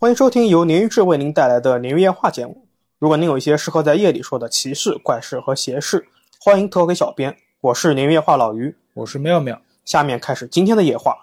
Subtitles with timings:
[0.00, 2.68] 欢迎收听由鲶鱼志为您带来的鲶鱼夜话节目。
[3.00, 6.06] 如果您有一些适合在夜里说的奇事、怪事和邪事，
[6.38, 7.36] 欢迎投给小编。
[7.60, 11.16] 我是鲶鱼夜话老于，我是妙妙，下面开始今天的夜话。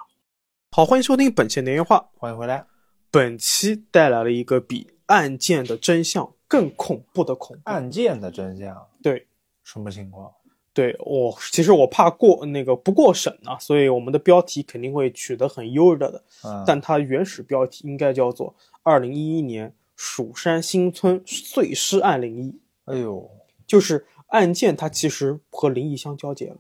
[0.72, 2.10] 好，欢迎收听本期鲶鱼夜话。
[2.18, 2.66] 欢迎回来。
[3.10, 7.62] 本期带来了一个比案件的真相更恐怖的恐怖。
[7.72, 9.26] 案件的真相，对，
[9.64, 10.30] 什么情况？
[10.76, 16.22] 对我，其实我怕过那个不过审啊，所以我们的标题肯定会取得很优热的。
[16.44, 18.50] 嗯，但它原始标题应该叫做
[18.84, 22.52] 《二零一一年蜀山新村碎尸案灵异》，
[22.94, 23.32] 哎呦，
[23.66, 26.58] 就是案件它其实和灵异相交结了，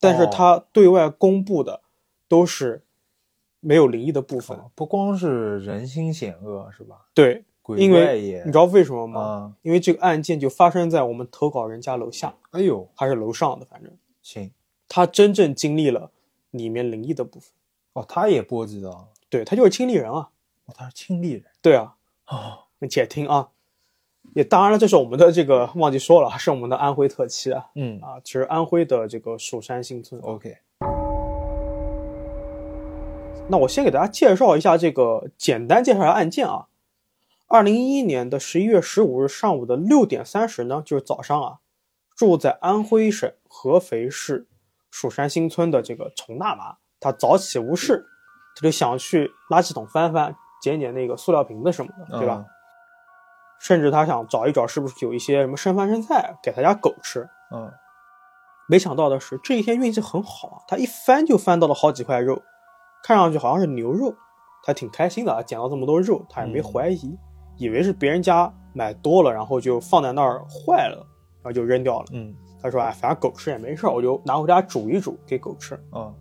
[0.00, 1.82] 但是哦它对外公布的
[2.26, 2.82] 都是
[3.60, 4.58] 没有灵异的部分。
[4.74, 7.06] 不光是人心险恶是吧？
[7.14, 7.44] 对，
[7.76, 9.20] 鬼因为你知道为什么吗？
[9.20, 13.92] 啊，因为这个案件就发生在我们投稿人家楼下，哎呦，还是楼上的，反正
[14.22, 14.50] 行
[14.88, 16.10] 他真正经历了
[16.50, 17.50] 里面灵异的部分。
[17.92, 20.30] 哦，他也波及到了，对他就是亲历人啊。
[20.66, 21.94] 哦，他是亲历人对啊，
[22.28, 23.48] 哦，那且听啊。
[24.34, 30.20] 也当然了，这是我们的这个忘记说了，是我们的安徽特辑啊嗯啊，其实安徽的这个蜀山新村。
[30.20, 30.56] ，OK，
[33.48, 36.68] 那我先给大家介绍一下这个，简单介绍一下案件啊。
[37.52, 41.58] 二零一一年的十一月十五日上午的六点三十呢，就是早上啊，
[42.14, 44.46] 住在安徽省合肥市
[44.88, 48.06] 蜀山新村的这个丛大妈，她早起无事，
[48.54, 52.44] 她就想去垃圾桶翻翻，捡捡那个塑料瓶子什么的，对吧？
[53.60, 57.28] 甚至她想找一找是不是有一些什么剩饭剩菜给她家狗吃。
[57.50, 57.64] 嗯？
[57.64, 57.72] 嗯，
[58.68, 62.40] 没想到的是，这一天运气很好啊，他一翻就翻到了好几块肉，
[63.02, 64.14] 看上去好像是牛肉，
[64.62, 67.18] 他挺开心的啊，捡到这么多肉，他也没怀疑，
[67.60, 71.06] 以为是别人家买多了，然后就放在那儿坏了，
[71.42, 72.06] 然后就扔掉了。
[72.12, 75.82] 嗯他说：“哎，反正狗吃也没事，我就拿回家煮一煮给狗吃。
[75.92, 76.14] 嗯，”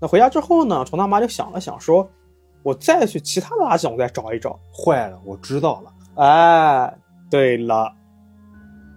[0.00, 2.08] 那回家之后呢，虫大妈就想了想，说
[2.62, 4.56] ：“我再去其他的垃圾桶再找一找。
[4.72, 5.92] 坏了，我知道了，”
[6.22, 6.98] 哎，
[7.28, 7.92] 对了，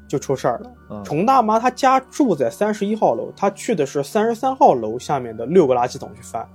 [0.08, 0.72] 就出事儿了。
[0.92, 6.48] 嗯，虫大妈她家住在三十一号楼，她去的是三十三号楼下面的六个垃圾桶去翻，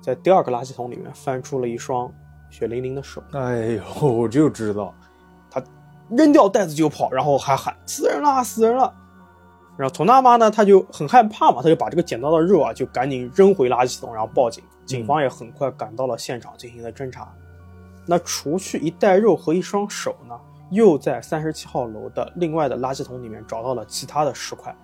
[0.00, 2.10] 在第二个垃圾桶里面翻出了一双
[2.52, 4.94] 血淋淋的手，哎呦， 我就知道，
[5.50, 5.60] 他
[6.10, 8.92] 扔掉袋子就跑，然后还喊死人了，死人了。
[9.78, 14.62] 然后虫大妈呢，她就很害怕嘛，她就把这个捡到的肉啊，就赶紧扔回垃圾桶，然后报警。
[14.84, 17.32] 警方也很快赶到了现场进行了侦查。
[18.04, 20.38] 那除去一袋肉和一双手呢，
[20.70, 24.76] 又在三十七号楼的另外的垃圾桶里面找到了其他的尸块，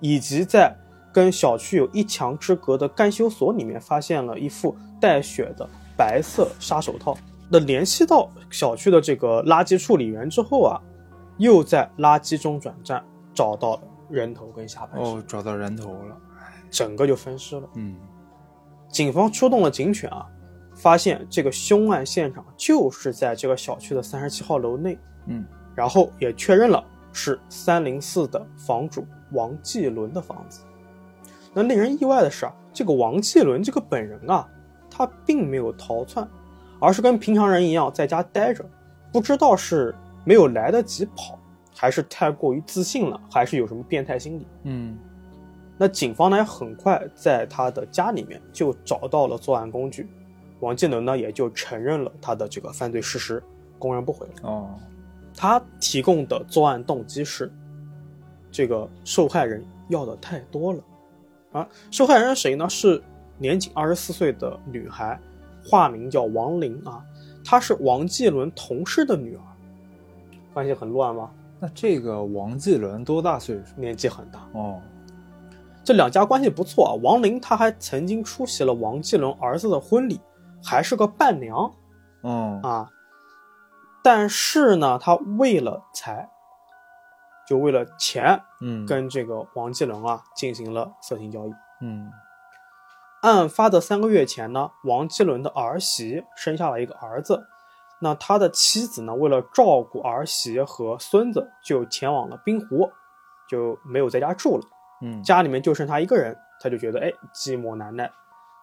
[0.00, 0.76] 以及在
[1.12, 5.66] 跟小区有一墙之隔的干休所里面发现了一副带血的
[5.96, 7.16] 白色杀手套。
[7.50, 10.80] 那联系到小区的这个垃圾处理员之后啊，
[11.38, 16.16] 又在垃圾中转站找到了人头跟下半身，哦，找到人头了，
[16.70, 17.68] 整个就分尸了。
[17.74, 17.96] 嗯
[18.88, 20.24] 警方出动了警犬啊，
[20.74, 24.96] 发现这个凶案现场就是在这个小区的三十七号楼内，
[25.26, 25.44] 嗯，
[25.74, 30.60] 然后也确认了是三零四的房主王继伦的房子。
[31.52, 34.48] 那令人意外的是啊，这个王继伦这个本人啊，
[34.96, 36.28] 他并没有逃窜，
[36.78, 38.64] 而是跟平常人一样在家待着，
[39.12, 39.92] 不知道是
[40.24, 41.36] 没有来得及跑，
[41.74, 44.46] 还是太过于自信了，还是有什么变态心理。
[44.62, 44.96] 嗯
[45.76, 50.08] 那警方呢，也很快在他的家里面就找到了作案工具，
[50.60, 53.42] 王继伦呢也就承认了他的这个犯罪事实，
[53.76, 54.48] 供认不讳了。
[54.48, 54.70] 哦，
[55.36, 57.52] 他提供的作案动机是，
[58.52, 60.80] 这个受害人要的太多了，
[61.50, 62.68] 啊，受害人是谁呢？
[62.68, 63.02] 是
[63.38, 65.18] 年仅二十四岁的女孩，
[65.64, 67.04] 化名叫王玲啊，
[67.44, 69.42] 她是王继伦同事的女儿，
[70.52, 71.30] 关系很乱吗？
[71.60, 73.80] 那这个王继伦多大岁数？
[73.80, 74.40] 年纪很大。
[74.52, 74.80] 哦，
[75.82, 76.92] 这两家关系不错啊。
[77.02, 80.20] 王玲她还曾经出席了王继伦儿子的婚礼，
[80.62, 81.72] 还是个伴娘
[82.22, 82.90] 嗯啊。
[84.02, 86.28] 但是呢，她为了财，
[87.48, 91.52] 就为了钱，嗯，跟这个王继伦啊进行了色情交易。
[91.80, 92.10] 嗯
[93.24, 97.46] 案发的三个月前呢，王继伦的儿媳生下了一个儿子，
[98.02, 102.90] 那他的妻子呢，为了照顾儿媳和孙子，就前往了滨湖，
[103.48, 104.64] 就没有在家住了。
[105.00, 108.12] 嗯家里面就剩他一个人，他就觉得哎寂寞难耐，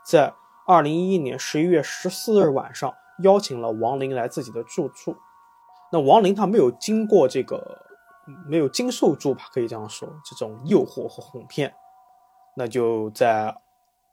[0.05, 0.31] 在
[0.67, 2.93] 二零一一年十一月十四日晚上，
[3.23, 5.17] 邀请了王林来自己的住处。
[5.91, 7.83] 那王林他没有经过这个，
[8.47, 11.73] 没有经受住吧，可以这样说，这种诱惑和哄骗，
[12.55, 13.57] 那就在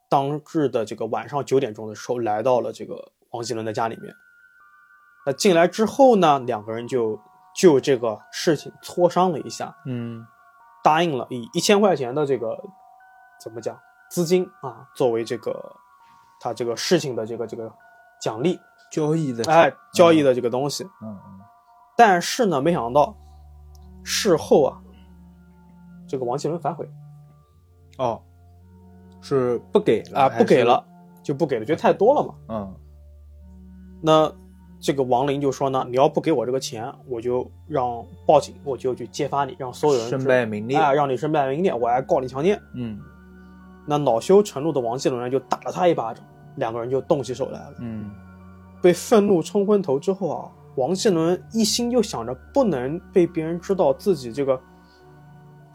[0.09, 4.13] 当日的这个晚上九点钟的时候，来到了这个王继伦的家里面。
[5.25, 7.19] 那进来之后呢，两个人就
[7.55, 10.25] 就这个事情磋商了一下，嗯
[10.83, 12.57] 答应了以一千块钱的这个
[13.39, 13.77] 怎么讲
[14.09, 15.75] 资金啊，作为这个
[16.39, 17.71] 他这个事情的这个这个
[18.19, 18.59] 奖励，
[18.91, 20.85] 交易的，哎，交易的这个东西。
[21.01, 21.39] 嗯嗯，
[21.97, 23.15] 但是呢，没想到
[24.03, 24.81] 事后啊，
[26.07, 26.89] 这个王继伦反悔
[27.97, 28.23] 哦，
[29.21, 30.83] 是不给了啊，不给了，
[31.21, 32.33] 就不给了，觉得太多了嘛。
[32.47, 32.75] 嗯
[34.01, 34.31] 那
[34.79, 42.57] 这个王林就说呢，你要不给我这个钱，我就让报警，我就去揭发你，让所有人身知败名裂，哎，让你身败名裂，我还告你强奸。
[42.73, 42.97] 嗯
[43.85, 46.23] 那恼羞成怒的王继伦呢，就打了他一巴掌，
[46.55, 47.73] 两个人就动起手来了。
[47.79, 48.09] 嗯
[48.81, 54.57] 被愤怒冲昏头之后啊，王继伦一心就想着不能被别人知道自己这个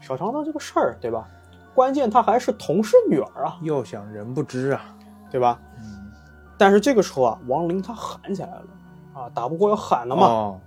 [0.01, 1.27] 嫖娼的这个事儿，对吧？
[1.75, 4.95] 关键他还是同事女儿啊，要想人不知啊，
[5.29, 5.59] 对吧？
[5.77, 6.11] 嗯，
[6.57, 8.65] 但是这个时候啊，王林他喊起来了
[9.13, 10.25] 啊，打不过要喊了嘛。
[10.25, 10.59] 哦，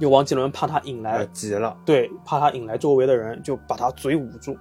[0.00, 4.56] 就王继伦怕他引来呃，急了，对，怕他引来周围的人，就把他嘴捂住，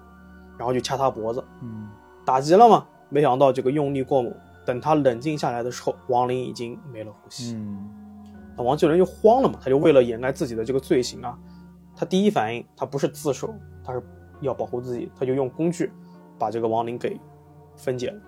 [0.57, 1.89] 然后就掐他脖子，嗯
[2.25, 2.86] 打急了嘛。
[3.09, 4.33] 没想到这个用力过猛，
[4.66, 7.54] 等他冷静下来的时候，王林已经没了呼吸。
[7.56, 7.89] 嗯
[8.56, 11.36] 那王继伦就慌了嘛，他就为了掩盖自己的这个罪行啊，
[11.95, 14.04] 他第一反应他不是自首，他是
[14.44, 15.92] 要保护自己，他就用工具
[16.38, 17.19] 把这个亡灵给
[17.75, 18.22] 分解了，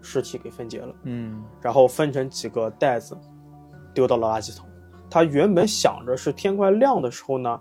[0.00, 3.16] 尸体给分解了，嗯然后分成几个袋子
[3.94, 4.68] 丢到了垃圾桶。
[5.10, 7.60] 他原本想着是天快亮的时候呢，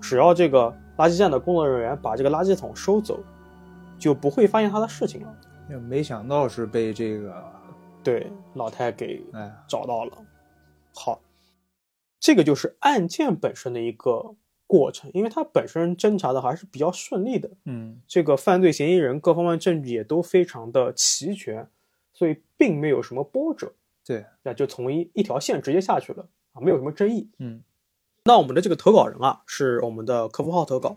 [0.00, 3.18] 只要这个垃圾站的工作人员把这个垃圾桶收走，
[3.98, 5.36] 就不会发现他的事情了。
[5.68, 7.44] 也没想到是被这个，
[8.04, 10.12] 对，老太给哎，找到了。
[10.94, 11.20] 好，
[12.20, 14.34] 这个就是案件本身的一个
[14.72, 21.68] 过程，因为他本身侦查的还是比较顺利的，嗯这个犯罪嫌疑人各方面证据也都非常的齐全，
[22.14, 23.70] 所以并没有什么波折，
[24.02, 27.28] 对，那就从一一条线直接下去了啊，没有什么争议。
[27.38, 27.62] 嗯
[28.24, 30.96] 那我们的这个投稿人啊，是我们的客服号投稿，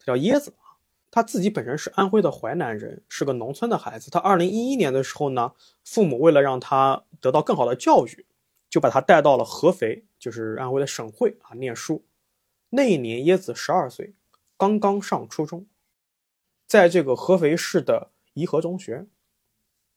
[0.00, 0.74] 他叫椰子啊，
[1.12, 4.10] 他自己本身是安徽的淮南人，是个农村的孩子。
[4.10, 5.52] 他二零一一年的时候呢，
[5.84, 8.26] 父母为了让他得到更好的教育，
[8.68, 12.02] 就把他带到了合肥，就是安徽的省会啊念书。
[12.74, 14.14] 那一年椰子十二岁，
[14.56, 15.66] 刚刚上初中，
[16.66, 19.06] 在这个合肥市的颐和中学。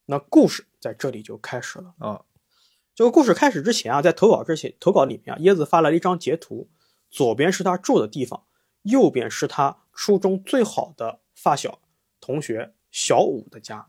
[0.07, 1.95] 那故事在这里就开始了。
[1.99, 2.25] 啊，
[2.93, 6.69] 这个故事开始之前啊，在投稿之前，投稿里面啊，椰子发来了一张截图，
[7.09, 8.45] 左边是他住的地方，
[8.81, 11.79] 右边是他初中最好的发小
[12.19, 13.87] 同学小五的家，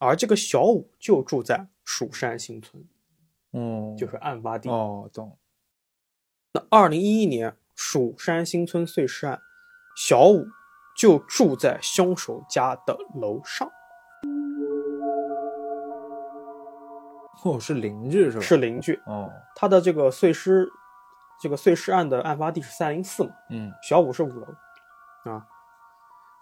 [0.00, 2.84] 而这个小五就住在蜀山新村，
[3.52, 4.68] 嗯，就是案发地。
[4.68, 5.38] 哦，懂，
[6.52, 9.40] 那二零一一年蜀山新村碎尸案，
[9.94, 10.46] 小五
[10.96, 13.70] 就住在凶手家的楼上，
[17.44, 18.42] 哦，是邻居是吧？
[18.42, 18.98] 是邻居。
[19.04, 20.66] 哦，他的这个碎尸，
[21.40, 24.46] 这个碎尸案的案发地是三零四嘛，嗯小五是五楼，
[25.30, 25.46] 啊，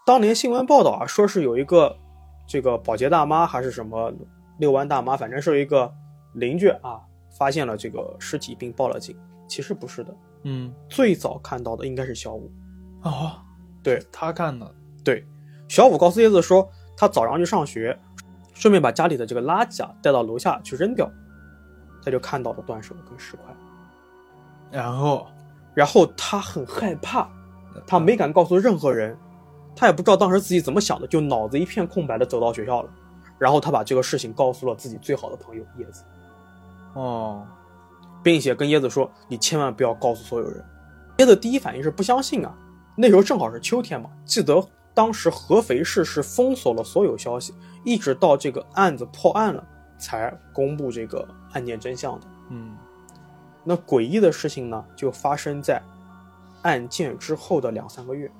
[0.05, 1.97] 当年新闻报道啊，说是有一个
[2.47, 4.13] 这个保洁大妈还是什么
[4.57, 5.93] 遛弯大妈，反正是一个
[6.33, 7.01] 邻居啊，
[7.37, 9.19] 发现了这个尸体并报了警。
[9.47, 10.15] 其实不是的，
[10.45, 12.49] 嗯，最早看到的应该是小五。
[13.01, 13.33] 哦，
[13.83, 14.01] 对。
[14.11, 15.25] 他看的，对，
[15.67, 17.99] 小五告诉叶子说，他早上去上学，
[18.53, 21.11] 顺便把家里的这个垃圾啊带到楼下去扔掉，
[22.01, 23.53] 他就看到了断手跟石块。
[24.71, 25.27] 然后？
[25.73, 27.27] 然后他很害怕，
[27.85, 29.17] 他没敢告诉任何人，
[29.75, 32.89] 他也不知道当时自己怎么想的，就脑子一片空白的走到学校了。
[33.37, 36.05] 然后他把这个事情告诉了自己最好的朋友叶子，
[36.93, 37.45] 哦，
[38.25, 40.65] 并且跟椰子说：“你千万不要告诉所有人。”
[41.19, 42.51] 椰子第一反应是不相信啊，
[42.97, 47.53] 那时候正好是秋天嘛，记得当时合肥市是封锁了所有消息，
[47.83, 49.63] 一直到这个案子破案了
[49.99, 52.25] 才公布这个案件真相的。
[52.49, 52.75] 嗯
[53.63, 55.79] 那诡异的事情呢，就发生在
[56.63, 58.31] 案件之后的两三个月。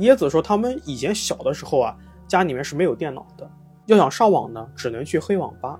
[0.00, 1.96] 椰子说，他们以前小的时候啊，
[2.26, 3.48] 家里面是没有电脑的，
[3.86, 5.78] 要想上网呢，只能去黑网吧。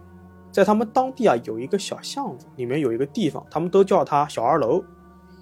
[0.53, 4.85] 在他们当地啊，有一个小巷子，里面有一个地方，他们都叫它小二楼，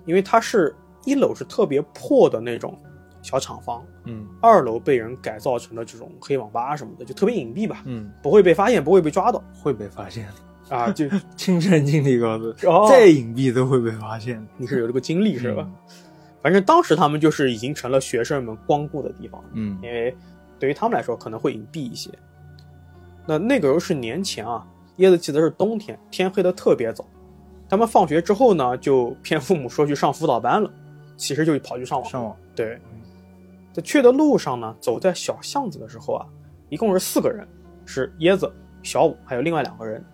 [0.07, 0.75] 因为它是
[1.05, 2.79] 一楼是特别破的那种
[3.21, 10.27] 小厂房，嗯二楼被人改造成了这种黑网吧什么的，就特别隐蔽吧，嗯，不会被发现，不会被抓到会被发现
[10.69, 10.77] 的。
[10.77, 10.91] 啊。
[10.93, 15.65] 就 亲身经历告诉，哦再隐蔽都会被发现，你是有这个经历是吧？
[15.67, 15.75] 嗯
[16.43, 20.17] 反正当时他们就是已经成了学生们光顾的地方，嗯因为
[20.59, 22.11] 对于他们来说可能会隐蔽一些。
[23.27, 24.67] 那那个时候是年前啊，
[24.99, 27.05] 椰子记得是冬天，天黑的特别早。
[27.69, 30.71] 他们放学之后呢，就骗父母说去上辅导班了，
[31.17, 32.11] 其实就跑去上网。
[32.11, 32.81] 上网，对，
[33.73, 36.27] 在去的路上呢，走在小巷子的时候啊，
[36.69, 37.47] 一共是四个人，
[37.87, 40.05] 是椰子、小五还有另外两个人，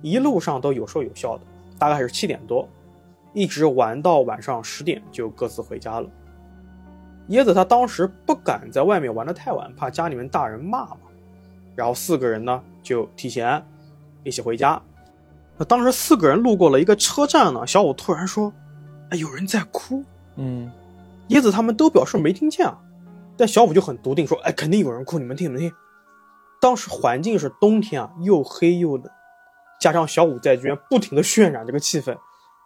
[0.00, 1.44] 一路上都有说有笑的，
[1.78, 2.66] 大概是七点多，
[3.34, 6.08] 一直玩到晚上十点就各自回家了。
[7.28, 11.00] 椰子他当时不敢在外面玩的太晚，怕家里面大人骂嘛，
[11.76, 13.62] 然后四个人呢就提前
[14.24, 14.80] 一起回家。
[15.56, 18.52] 那当时四个人路过了一个车站呢，小五突然说
[19.10, 20.02] ：“哎，有人在哭。
[20.36, 20.70] 嗯，”
[21.28, 22.78] 椰子他们都表示没听见啊，
[23.36, 25.72] 但小五就很笃定说：“哎，肯定有人哭，你们听，你们听。”
[26.60, 29.04] 当时环境是冬天啊，又黑又冷，
[29.80, 32.16] 加上小五在居然不停的渲染这个气氛，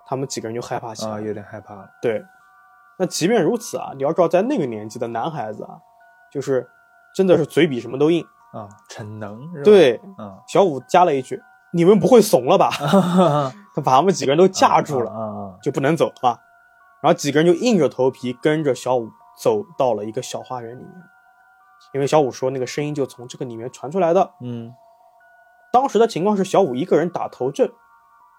[0.06, 1.12] 他们几个人就害怕起来。
[1.12, 1.88] 啊，有点害怕了。
[2.00, 2.22] 对，
[2.98, 5.78] 那即便如此啊，你要知道，在那个年纪的男孩子啊，
[6.30, 6.68] 就是
[7.14, 8.24] 真的是嘴比什么都硬。
[8.56, 12.70] 啊，逞能是吧？，对，啊，小五加了一句：“你们不会怂了吧？”
[13.74, 16.40] 他把他们几个人都架住了，啊啊就不能走啊。
[17.02, 20.92] 然后几个人就硬着头皮跟着小五走到了一个小花园里面，
[21.92, 24.30] 因为小五说那个声音就从这个里面传出来的。
[24.40, 24.74] 嗯
[25.72, 27.70] 当时的情况是小五一个人打头阵，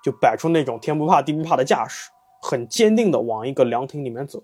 [0.04, 2.10] 就摆出那种天不怕地不怕的架势，
[2.42, 4.42] 很坚定的往一个凉亭里面走。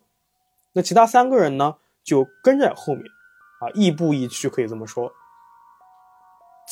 [0.74, 3.04] 那其他三个人呢，就跟在后面，
[3.62, 5.12] 啊，亦步亦趋，可以这么说。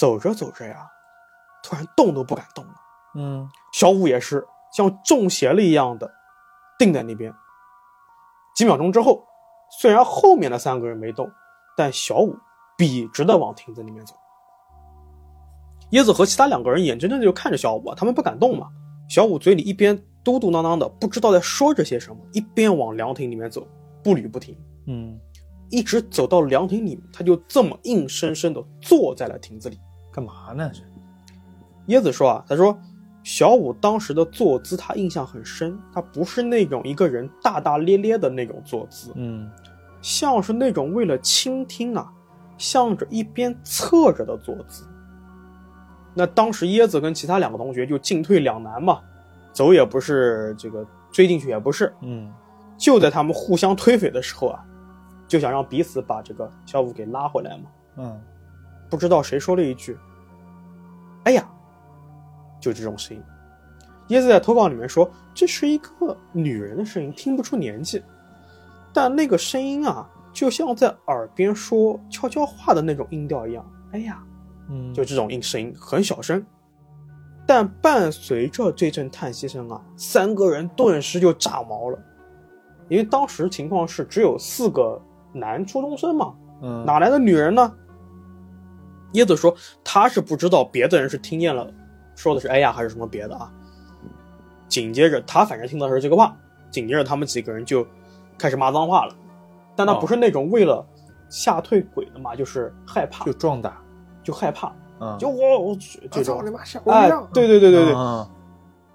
[0.01, 0.89] 走着走着呀，
[1.63, 2.73] 突然动都不敢动了。
[3.13, 4.43] 嗯小五也是
[4.75, 6.11] 像中邪了一样的
[6.79, 7.31] 定在那边。
[8.55, 9.23] 几秒钟之后，
[9.79, 11.29] 虽然后面的三个人没动，
[11.77, 12.35] 但小五
[12.75, 14.15] 笔直的往亭子里面走。
[15.91, 18.69] 椰子和其他两个人眼睁睁的就看着小五啊，他们不敢动嘛。
[19.07, 23.67] 小五嘴里一边嘟嘟囔囔的，不知道在说着些什么，一边往凉亭里面走，
[24.03, 25.19] 步履不停，嗯，
[25.69, 29.79] 一直走到凉亭里面，他就这么硬生生的坐在了亭子里。
[30.11, 30.69] 干嘛呢？
[30.73, 30.81] 这
[31.93, 32.77] 椰子说啊，他说
[33.23, 39.49] 小五当时的坐姿他印象很深，他不是那种一个人大大咧咧的那种坐姿，嗯
[40.01, 42.11] 像是那种为了倾听啊，
[42.57, 44.85] 向着一边侧着的坐姿。
[46.13, 48.99] 那当时椰子跟其他两个同学就进退两难嘛，
[49.53, 51.93] 走也不是，这个追进去也不是。
[52.01, 52.31] 嗯
[52.77, 54.65] 就在他们互相推诿的时候啊，
[55.27, 57.63] 就想让彼此把这个小五给拉回来嘛。
[57.97, 58.21] 嗯
[58.91, 59.97] 不知道谁说了一句
[61.25, 61.49] ：“哎呀！”
[62.61, 63.23] 就这种声音。
[64.09, 68.03] 椰子在投稿里面说，这是一个女人的声音，听不出年纪，
[68.93, 73.65] 但那个声音啊，就像在耳边说悄悄话的那种音调一样。
[73.93, 74.21] 哎呀，
[74.69, 76.45] 嗯，就这种音声音很小声，
[77.47, 81.97] 但伴随着这阵叹息声啊，三个人顿时就炸毛了，
[82.89, 87.73] 因为当时情况是只有四个男初中生嘛，嗯哪来的女人呢？
[89.13, 89.53] 椰子说
[89.83, 91.67] 他是不知道别的人是听见了，
[92.15, 93.51] 说的是哎呀还是什么别的啊。
[94.67, 96.35] 紧接着他反正听到的是这个话，
[96.69, 97.85] 紧接着他们几个人就
[98.37, 99.13] 开始骂脏话了，
[99.75, 100.85] 但他哦不是那种为了
[101.29, 103.77] 吓退鬼的嘛，就是害怕，就壮大，
[104.23, 105.77] 就害怕，嗯，就我我
[106.09, 107.93] 这种，妈吓哎，对对对对对。
[107.93, 108.29] 啊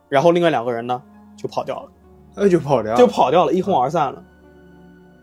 [0.08, 1.02] 然后另外两个人呢
[1.36, 1.90] 就跑掉了，
[2.36, 4.22] 哎就跑掉，就跑掉了，一哄而散了。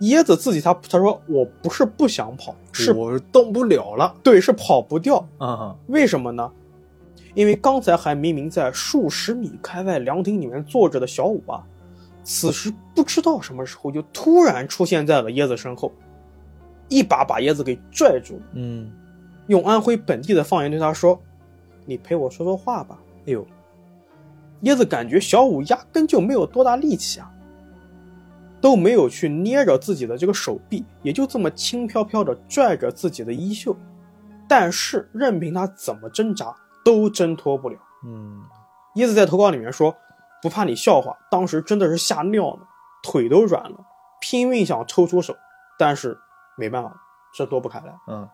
[0.01, 6.51] 椰子自己他他说我不是不想跑，是我动不了了，对是跑不掉，嗯为什么呢？
[7.35, 11.63] 因为刚才还明明在数十米开外凉亭里面坐着的小五啊，
[12.23, 15.91] 此时不知道什么时候就突然出现在了椰子身后，
[16.89, 18.91] 一把把椰子给拽住，嗯，
[19.47, 21.19] 用安徽本地的方言对他说
[21.85, 23.43] ：“你陪我说说话吧。”哎呦，
[24.63, 27.31] 椰子感觉小五压根就没有多大力气啊，
[28.63, 33.75] 都没有去捏着自己的这个手臂，也就这么轻飘飘的拽着自己的衣袖，
[34.47, 36.55] 但是任凭他怎么挣扎，
[36.85, 37.77] 都挣脱不了。
[38.05, 38.41] 嗯
[38.95, 39.93] 椰子在投稿里面说
[40.41, 42.59] ：“不怕你笑话，当时真的是吓尿了，
[43.03, 43.85] 腿都软了，
[44.21, 45.35] 拼命想抽出手，
[45.77, 46.17] 但是
[46.55, 46.95] 没办法，
[47.35, 48.29] 这躲不开来。”嗯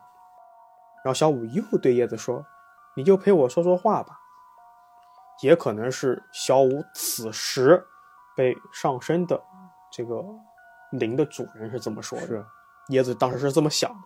[1.02, 2.46] 然后小五又对叶子说
[2.94, 4.20] ：“你就陪我说说话吧。”
[5.42, 7.84] 也可能是小五此时
[8.36, 9.42] 被上身的
[10.00, 10.24] 这个
[10.92, 12.26] 灵的主人是怎么说的。
[12.26, 12.46] 是，
[12.88, 13.98] 椰子当时是这么想的。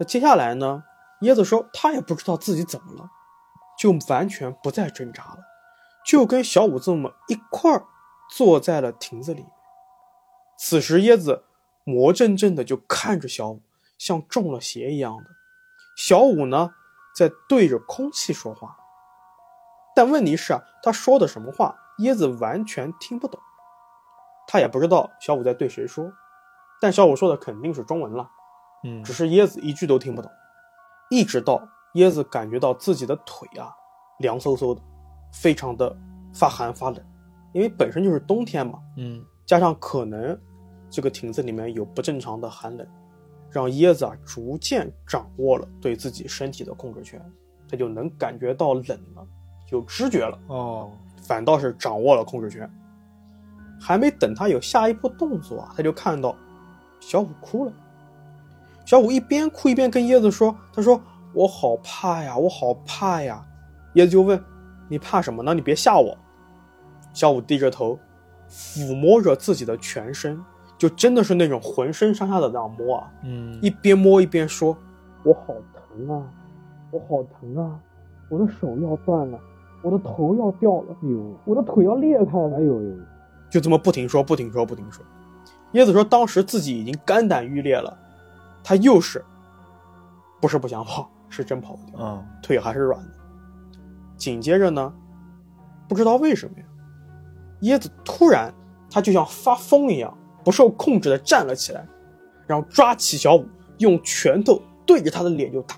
[0.00, 0.82] 那接下来呢？
[1.20, 3.10] 椰子说他也不知道自己怎么了，
[3.78, 5.38] 就完全不再挣扎了，
[6.06, 7.84] 就跟小五这么一块儿
[8.34, 9.50] 坐在了亭子里面。
[10.58, 11.44] 此时椰子
[11.84, 13.60] 魔怔怔的就看着小五，
[13.98, 15.24] 像中了邪一样的。
[15.94, 16.74] 小五呢，
[17.14, 18.78] 在对着空气说话，
[19.94, 23.38] 但问题是啊，他说的什么话，椰子完全听不懂。
[24.46, 26.12] 他也不知道小五在对谁说，
[26.80, 28.28] 但小五说的肯定是中文了，
[28.84, 29.02] 嗯。
[29.02, 30.30] 只是椰子一句都听不懂。
[31.10, 33.72] 一直到椰子感觉到自己的腿啊
[34.18, 34.80] 凉飕飕的，
[35.32, 35.96] 非常的
[36.32, 37.00] 发寒发冷，
[37.52, 39.24] 因为本身就是冬天嘛，嗯。
[39.46, 40.38] 加上可能
[40.88, 42.86] 这个亭子里面有不正常的寒冷，
[43.50, 47.20] 让椰子啊逐渐掌握了对自己身体的控制权，
[47.70, 49.26] 他就能感觉到冷了，
[49.70, 50.90] 有知觉了，哦，
[51.22, 52.70] 反倒是掌握了控制权。
[53.86, 56.34] 还没等他有下一步动作啊，他就看到
[57.00, 57.72] 小五哭了。
[58.86, 60.98] 小五一边哭一边跟椰子说：“他说
[61.34, 63.44] 我好怕呀，我好怕呀。”
[63.96, 64.42] 椰子就问
[64.88, 65.52] ：“你怕什么呢？
[65.52, 66.16] 你别吓我。
[67.12, 67.98] 小五低着头，
[68.48, 70.42] 抚摸着自己的全身，
[70.78, 74.74] 就真的是那种浑身上下的那样摸啊，嗯一边摸一边说
[75.24, 76.22] ：“我好疼啊，
[76.90, 77.78] 我好疼啊，
[78.30, 79.38] 我的手要断了，
[79.82, 82.96] 我的头要掉了，哎呦我的腿要裂开了。”哎呦呦，
[83.50, 85.04] 就这么不停说，不停说，不停说。
[85.72, 87.96] 椰子说，当时自己已经肝胆欲裂了，
[88.62, 89.24] 他又是，
[90.40, 93.10] 不是不想跑，是真跑不掉，嗯腿还是软的。
[94.16, 94.92] 紧接着呢，
[95.88, 96.64] 不知道为什么呀，
[97.62, 98.52] 椰子突然
[98.90, 101.86] 他就像发疯一样，不受控制的站了起来，
[102.46, 103.44] 然后抓起小五，
[103.78, 105.76] 用拳头对着他的脸就打，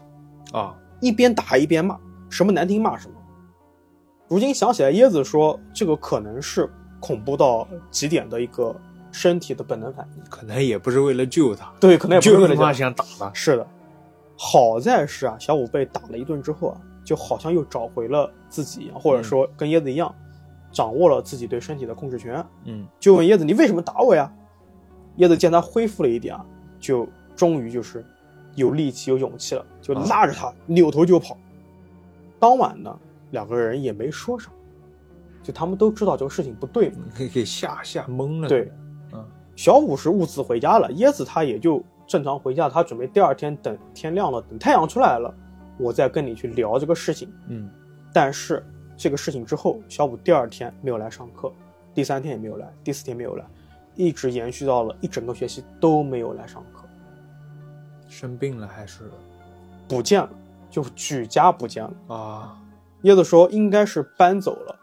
[0.59, 3.15] 啊，一边打一边骂，什么难听骂什么。
[4.29, 6.69] 如今想起来，椰子说这个可能是
[7.07, 8.75] 恐怖到极点的一个
[9.13, 10.25] 身体的本能反应。
[10.29, 12.75] 可能也不是为了救他，对，可能也不是为了。
[12.75, 13.31] 想打他。
[13.33, 13.67] 是的，
[14.37, 20.13] 好在是啊，小五被打了一顿之后啊，就好像又找回了自己一样，或者说跟椰子一样，
[20.73, 22.45] 掌握了自己对身体的控制权。
[22.65, 24.33] 嗯就问椰子：“你为什么打我呀？”
[25.19, 26.45] 椰子见他恢复了一点啊，
[26.81, 28.05] 就终于就是
[28.57, 31.39] 有力气、有勇气了，就拉着他扭头就跑。
[32.39, 32.99] 当晚呢，
[33.31, 34.53] 两个人也没说什么，
[35.47, 37.05] 就他们都知道这个事情不对嘛。
[37.17, 38.49] 给给吓吓懵了。
[38.49, 38.73] 对，
[39.13, 39.25] 嗯
[39.55, 45.33] 小五是兀自回家了，椰子他也就正常回家，他准备第二天等天亮了，等太阳出来了，
[45.79, 47.33] 我再跟你去聊这个事情。
[47.47, 47.71] 嗯
[48.13, 51.53] 但是这个事情之后，小五第二天没有来上课，
[51.95, 53.45] 第三天也没有来，第四天没有来，
[53.95, 56.85] 一直延续到了一整个学期都没有来上课，
[58.09, 59.11] 生病了还是
[59.87, 60.31] 不见了，
[60.71, 62.15] 就举家不见了。
[62.15, 62.59] 啊？
[63.03, 64.77] 椰子说应该是搬走了，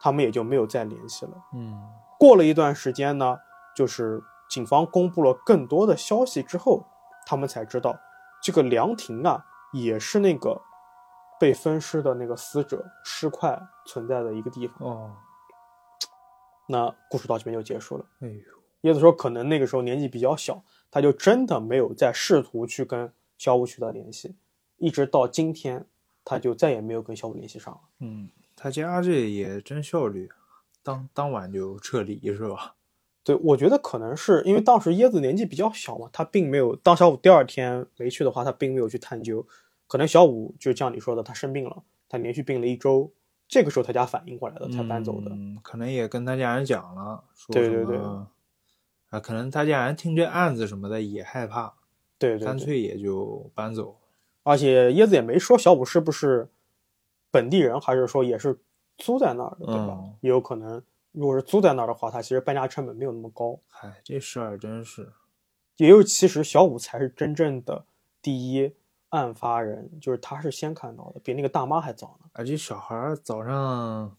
[0.00, 1.32] 他们也就没有再联系了。
[1.54, 1.80] 嗯
[2.18, 3.38] 过了一段时间呢，
[3.76, 6.84] 就是警方公布了更多的消息之后，
[7.26, 7.96] 他们才知道
[8.42, 10.60] 这个凉亭啊，也是那个
[11.38, 14.88] 被分尸的那个死者尸块存在的一个地方。
[14.88, 15.16] 哦，
[16.66, 18.04] 那故事到这边就结束了。
[18.20, 24.36] 哎呦，椰子说，可能那个时候年纪比较小，他就真的没有再试图去跟小五取得联系，
[24.78, 25.86] 一直到今天，
[26.24, 27.80] 他就再也没有跟小五联系上了。
[28.00, 30.28] 嗯，他家这也真效率，
[30.82, 32.74] 当当晚就撤离是吧？
[33.22, 39.46] 对，我觉得可能是因为当时椰子年纪比较小嘛，他并没有当小五第二天没去的话，他并没有去探究。
[39.86, 43.12] 可能小五就像你说的，他生病了，他连续病了一周，
[43.46, 45.30] 这个时候他家反应过来了，才搬走的。
[45.30, 51.74] 嗯，可能也跟他家人讲了，说对对对啊，可能他家人听这案子什么的也害怕，
[52.18, 53.98] 对对对，干脆也就搬走。
[54.42, 56.48] 而且椰子也没说小五是不是
[57.30, 58.58] 本地人，还是说也是
[58.96, 59.98] 租在那儿的，对吧？
[60.00, 63.58] 嗯也有可能，如果是租在那儿的话，他其实搬家成本没有那么高。
[63.68, 65.12] 嗨，这事儿真是，
[65.76, 67.84] 也有其实小五才是真正的
[68.20, 68.72] 第一
[69.10, 72.28] 案发人，就是他是先看到的，比那个大妈还早呢。
[72.32, 74.16] 而且小孩儿早上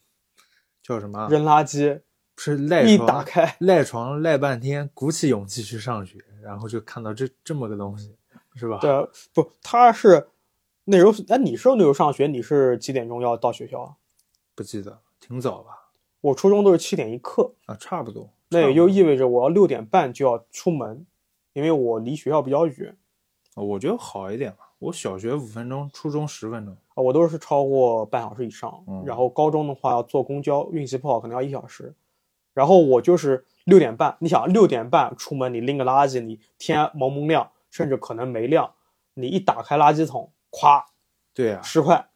[0.82, 1.28] 叫什么？
[1.28, 2.00] 扔垃圾，
[2.34, 8.16] 不是赖一床打开，赖床赖半天，鼓起勇气去上学，然后就看到这这么个东西，
[8.54, 8.78] 是吧？
[8.80, 10.28] 对啊，不，他是
[10.84, 13.94] 那时候，哎，你是那时候上学，你是几点钟要到学校啊？
[14.54, 15.90] 不记得，挺早吧？
[16.20, 18.30] 我初中都是七点一刻，啊，差不多。
[18.50, 21.06] 那也就意味着我要六点半就要出门，
[21.52, 22.96] 因为我离学校比较远
[23.54, 24.70] 啊我觉得好一点吧。
[24.80, 26.74] 我小学五分钟，初中十分钟。
[26.94, 28.82] 啊，我都是超过半小时以上。
[28.86, 31.94] 嗯然后高中的话要坐公交，运气不好可能要一小时。
[32.52, 38.72] 然后我就是六点半，你想六点半出门，你拎个垃圾，你天蒙蒙亮，甚至可能没亮，
[39.14, 40.84] 你一打开垃圾桶，咵，
[41.32, 42.08] 对啊，十块，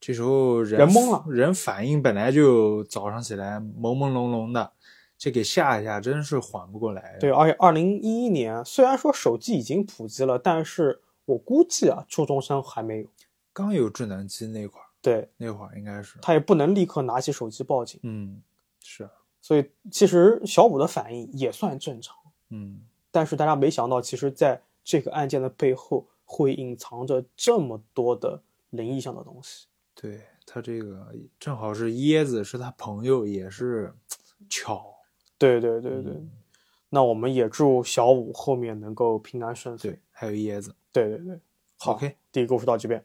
[0.00, 4.72] 这时候人人懵了人反应本来就早上起来朦朦胧胧的，
[5.18, 7.16] 这给吓一下，真是缓不过来。
[7.20, 13.06] 对，，而且二零一一年虽然说手机已经普及了，但是我估计啊，初中生还没有。
[13.52, 18.42] 刚有智能机那会儿，对那会儿应该是，他也不能立刻拿起手机报警，嗯，
[18.82, 19.08] 是，
[19.40, 22.16] 所以其实小五的反应也算正常。
[22.48, 29.66] 嗯，但是大家没想到，其实在这个案件的背后会隐藏着这么多的灵异上的东西。
[29.94, 33.92] 对他这个正好是椰子是他朋友，也是
[34.48, 34.94] 巧。
[35.36, 36.26] 对对对对，
[36.88, 39.90] 那我们也祝小五后面能够平安顺遂。
[39.90, 40.74] 对，还有椰子。
[40.90, 41.38] 对对对，
[41.78, 43.04] 好 OK，第一个故事到这边。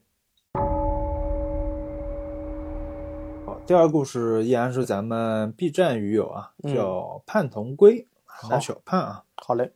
[3.46, 9.26] 好，第二个故事依然是咱们 B 站鱼友啊，嗯叫盼同归，好拿小盼啊。
[9.36, 9.74] 好嘞，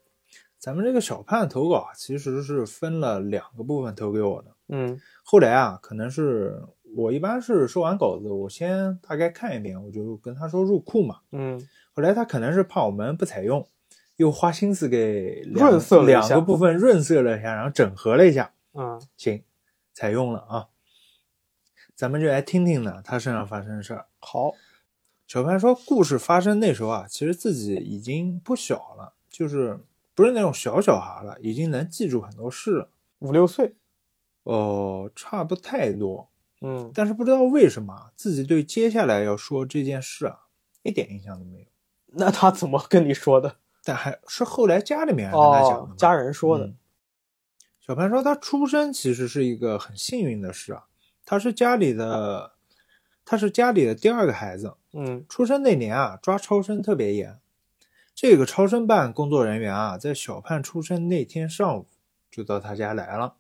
[0.62, 4.56] 咱们这个小盼投稿啊其实是分了两个部分投给我的。
[4.70, 6.62] 嗯后来啊，可能是
[6.96, 11.22] 我一般是收完稿子，我先大概看一遍，我就跟他说入库嘛。
[11.32, 11.60] 嗯
[11.94, 13.68] 后来他可能是怕我们不采用，
[14.18, 19.44] 又花心思给润色了两个部分润色了一下，然后整合了一下，嗯行，
[19.94, 20.68] 采用了啊。
[21.96, 24.06] 咱们就来听听呢他身上发生的事儿。
[24.20, 24.52] 好，
[25.26, 29.80] 小潘说，故事发生那时候啊，其实自己已经不小了，就是
[30.14, 32.90] 不是那种小小孩了，已经能记住很多事了。
[33.20, 33.76] 五六岁，
[34.44, 36.30] 哦，差不太多，
[36.62, 40.40] 嗯，但是不知道为什么自己对接下来要说这件事啊，
[40.84, 41.66] 一点印象都没有。
[42.14, 43.58] 那他怎么跟你说的？
[43.86, 46.78] 但还是后来家里面人跟他讲的，哦家人说的嗯。
[47.80, 50.86] 小潘说，他出生其实是一个很幸运的事啊，
[51.26, 52.54] 他是家里的，
[53.26, 54.76] 他是家里的第二个孩子。
[54.94, 57.40] 嗯出生那年啊，抓超生特别严。
[58.22, 61.88] 这个超生办工作人员啊，在小盼出生那天上午
[62.30, 63.38] 就到他家来了，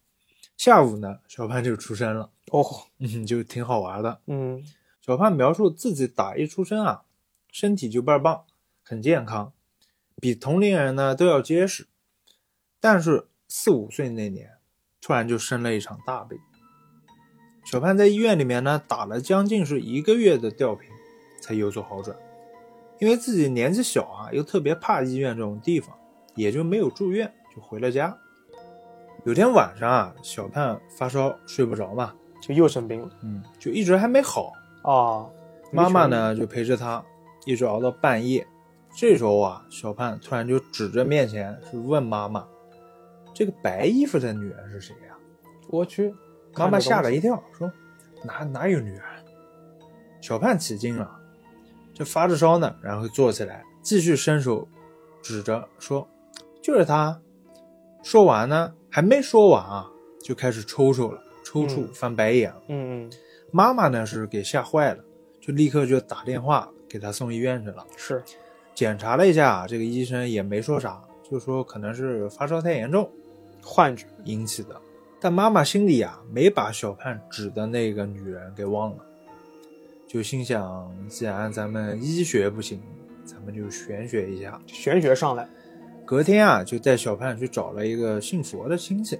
[0.57, 2.65] 下午呢，小盼就出生了，哦，
[2.97, 4.21] 嗯，就挺好玩的。
[4.25, 4.65] 嗯
[4.99, 7.03] 小盼描述自己打一出生啊，
[7.51, 8.43] 身体就倍儿棒，
[8.81, 9.53] 很健康，
[10.15, 11.85] 比同龄人呢都要结实。
[12.79, 14.53] 但是四五岁那年，
[14.99, 16.39] 突然就生了一场大病。
[17.63, 20.89] 小盼在医院里面呢打了将近是一个月的吊瓶，
[21.39, 22.17] 才有所好转。
[23.01, 25.97] 因为自己年纪小啊，又特别怕医院这种地方，
[26.35, 28.15] 也就没有住院，就回了家。
[29.25, 34.53] 有天晚上啊，小盼发烧睡不着嘛，就又生病了嗯，就一直还没好。
[34.83, 35.25] 啊。
[35.73, 37.03] 妈妈呢就陪着他，
[37.45, 38.45] 一直熬到半夜。
[38.93, 42.45] 这时候啊，小盼突然就指着面前是问妈妈
[43.33, 45.15] ：“这个白衣服的女人是谁呀、
[45.69, 46.13] 我去，
[46.55, 47.35] 妈妈吓了一跳。
[47.35, 47.71] 跳，说
[48.23, 49.01] ：“哪哪有女人？”
[50.19, 51.09] 小盼起劲了，
[51.93, 54.67] 就发着烧呢，然后坐起来，继续伸手
[55.21, 56.07] 指着说
[56.61, 57.19] ：“就是他。”
[58.03, 59.87] 说完呢，还没说完啊，
[60.23, 62.51] 就开始抽抽了，抽搐、嗯翻白眼。
[62.67, 63.11] 嗯嗯，
[63.51, 65.03] 妈妈呢是给吓坏了，
[65.39, 67.85] 就立刻就打电话给他送医院去了。
[67.95, 68.23] 是，
[68.73, 73.07] 检查了一下，这个医生也没说啥，就说可能是发烧太严重
[73.61, 74.07] 幻觉。
[74.23, 74.81] 引起的。
[75.19, 79.05] 但妈妈心里啊，没把小盼指的那个女人给忘了，
[80.11, 82.81] 就心想，既然咱们医学不行，
[83.23, 84.61] 咱们就玄学一下。
[84.67, 85.47] 玄学上来，
[86.05, 89.17] 隔天啊，就带小盼去找了一个信佛的亲戚。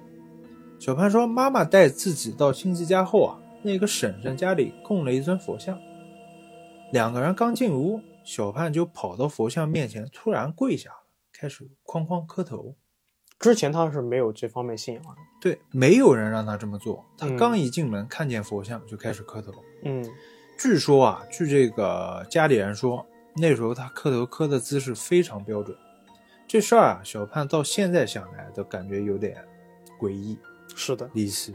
[0.78, 5.78] 小盼说，妈妈带自己到亲戚家后啊，那个婶婶家里供了一尊佛像。
[6.92, 10.96] 两个人刚进屋，小盼就跑到佛像面前，突然跪下了，
[11.32, 12.76] 开始哐哐磕头。
[13.38, 15.16] 之前他是没有这方面信仰的。
[15.40, 17.02] 对，没有人让他这么做。
[17.16, 19.52] 他嗯刚一进门，看见佛像就开始磕头。
[19.84, 20.06] 嗯
[20.58, 25.76] 据说啊，据这个家里人说，那时候他磕头磕的姿势非常标准。
[26.46, 29.36] 这事儿啊，小盼到现在想来都感觉有点
[29.98, 30.38] 诡异。
[30.76, 31.08] 是的。
[31.14, 31.54] 离奇。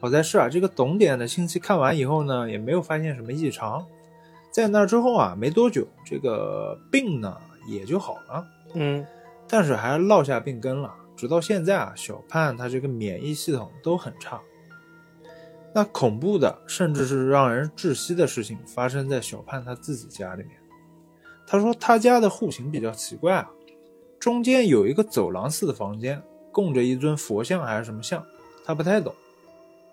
[0.00, 3.86] 好在是啊，这个懂点的亲戚看完以后呢，也没有发现什么异常。
[4.50, 7.34] 在那之后啊，没多久，这个病呢
[7.66, 9.06] 也就好了，嗯
[9.48, 10.92] 但是还落下病根了。
[11.16, 14.40] 直到现在啊，小盼他这个免疫系统都很差。
[15.74, 20.52] 那恐怖的，甚至是让人窒息的事情，发生在小盼他自己家里面。
[21.46, 23.50] 他说他家的户型比较奇怪啊，
[24.18, 28.24] 中间有一个走廊似的房间，供着一尊佛像还是什么像，
[28.64, 29.14] 他不太懂。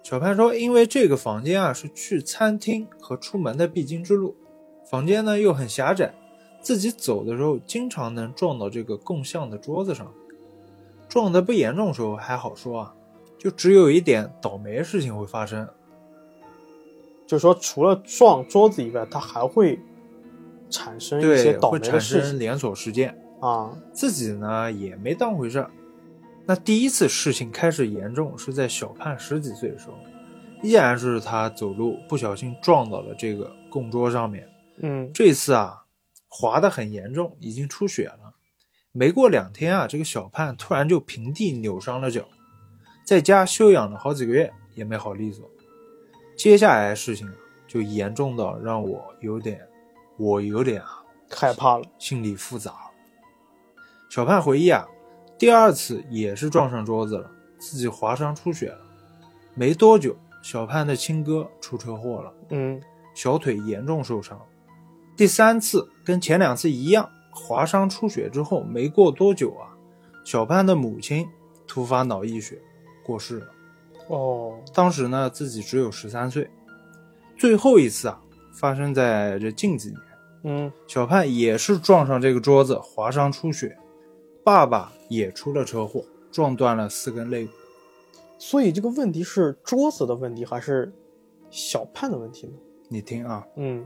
[0.04, 4.36] 小潘说，因为这个房间啊是去餐厅和出门的必经之路，
[4.90, 6.14] 房间呢又很狭窄，
[6.62, 10.12] 自己走的时候经常能撞到这个供像的桌子上。
[11.08, 12.96] 撞得不严重的时候还好说啊，
[13.40, 15.68] 就只有一点倒霉事情会发生。
[17.26, 19.80] 就是说除了撞桌子以外，它还会
[20.70, 23.18] 产生一些，倒霉的会产事连锁事件。
[23.40, 23.72] 啊。
[23.94, 25.72] 自己呢也没当回事儿。
[26.46, 29.94] 那第一次事情开始严重是在小盼十几岁的时候，
[30.64, 34.50] 依然是他走路不小心撞到了这个供桌上面。
[34.82, 35.84] 嗯这次啊，
[36.28, 38.34] 滑得很严重，已经出血了。
[38.92, 42.28] 没过两天啊，这个小盼突然就平地扭伤了脚，
[43.10, 45.50] 在家休养了好几个月也没好利索。
[46.38, 47.34] 接下来的事情啊，
[47.68, 49.68] 就严重到让我有点，
[50.16, 51.84] 我有点啊害怕了。
[51.98, 52.72] 心里复杂。
[54.12, 54.88] 小盼回忆啊，
[55.40, 58.80] 第二次也是撞上桌子了，自己划伤出血了。
[59.56, 62.80] 没多久，小盼的亲哥出车祸了，嗯
[63.16, 64.40] 小腿严重受伤。
[65.18, 69.74] 第三次跟前两次一样，划伤出血之后，没过多久啊，
[70.24, 71.28] 小盼的母亲
[71.66, 72.62] 突发脑溢血
[73.10, 73.48] 过世了。
[74.10, 76.48] 哦，当时呢，自己只有十三岁。
[77.38, 78.22] 最后一次啊，
[78.54, 80.00] 发生在这近几年。
[80.44, 83.76] 嗯小盼也是撞上这个桌子，划伤出血，
[84.44, 87.52] 爸爸也出了车祸，撞断了四根肋骨。
[88.38, 90.94] 所以这个问题是桌子的问题还是
[91.50, 92.54] 小盼的问题呢？
[92.90, 93.86] 你听啊，嗯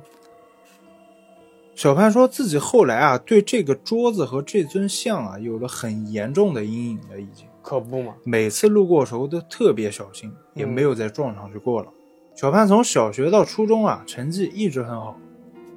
[1.76, 8.14] 小盼说自己后来啊，对这个桌子和这尊像啊，有了很严重的阴影了，已经可不嘛。
[8.24, 11.92] 每次路过的时候都特别小心，也没有再撞上去过了。
[12.36, 15.18] 小盼从小学到初中啊，成绩一直很好，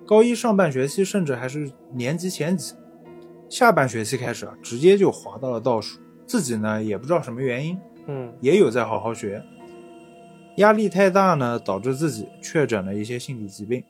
[0.07, 2.75] 高一上半学期甚至还是年级前几，
[3.49, 6.01] 下半学期开始啊，直接就滑到了倒数。
[6.27, 9.45] 自己呢也不知道什么原因，嗯也有在好好学，
[10.57, 13.85] 压力太大呢，导致自己确诊了一些心理疾病。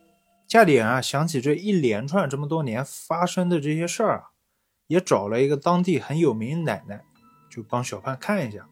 [0.47, 4.23] 家里人啊想起这一连串这么多年发生的这些事儿啊，
[4.87, 7.03] 也找了一个当地很有名的奶奶，
[7.57, 8.69] 就帮小盼看一下。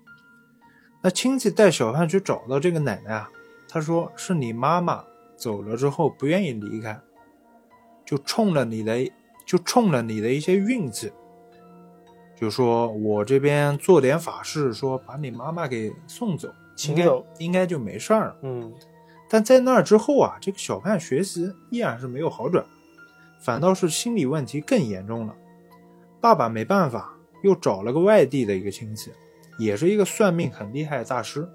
[1.00, 3.30] 那亲戚带小盼去找到这个奶奶啊，
[3.66, 5.02] 她说是你妈妈
[5.36, 7.00] 走了之后不愿意离开，
[8.04, 9.10] 就冲了你的
[9.46, 11.10] 就冲了你的一些运气，
[12.36, 16.52] 就说我这边做点法事，说把你妈妈给送走，
[16.86, 17.06] 应该
[17.38, 18.36] 应该就没事儿了。
[18.42, 18.74] 嗯
[19.26, 22.64] 但在那儿之后啊，这个小盼学习依然是没有好转，
[23.40, 25.34] 反倒是心理问题更严重了。
[26.20, 27.13] 爸爸没办法，
[27.44, 29.12] 又找了个外地的一个亲戚，
[29.58, 31.46] 也是一个算命很厉害的大师。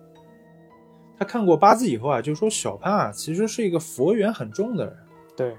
[1.18, 4.96] 他看过八字以后啊，就说小潘啊，其实是一个佛缘很重的人，
[5.36, 5.58] 对，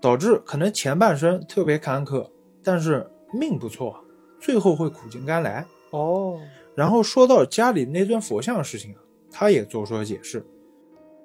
[0.00, 2.28] 导致可能前半生特别坎坷，
[2.64, 4.02] 但是命不错，
[4.40, 5.66] 最后会苦尽甘来。
[5.90, 6.40] 哦，
[6.74, 8.98] 然后说到家里那尊佛像的事情啊，
[9.30, 10.44] 他也做出了解释，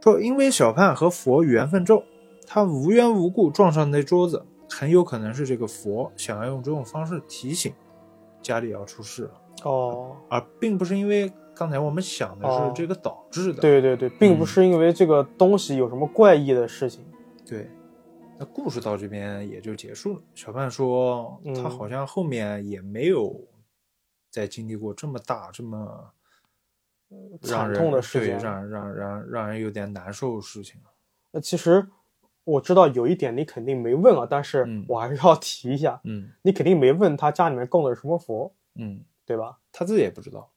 [0.04, 2.04] 说因为小潘和佛缘分重，
[2.46, 7.74] 他无缘无故撞上那桌子，很有可能是这个佛想要用这种方式提醒
[8.46, 13.60] 家里要出事了，哦，而并不是因为刚才我们想的哦是这个导致的。
[13.60, 17.04] 对对对，并不是因为这个东西有什么怪异的事情。
[17.44, 17.68] 对，
[18.38, 20.22] 那故事到这边也就结束了。
[20.36, 23.36] 小范说，嗯他好像后面也没有
[24.30, 26.12] 再经历过这么大、这么
[27.42, 30.80] 让惨人痛的事件对让让让让人有点难受的事情。
[31.32, 31.88] 那其实
[32.46, 39.58] 我知道有一点你肯定没问啊，但是嗯我还是要提一下，嗯你肯定没问他家里面供的是什么佛，嗯，对吧？
[39.72, 40.50] 他自己也不知道。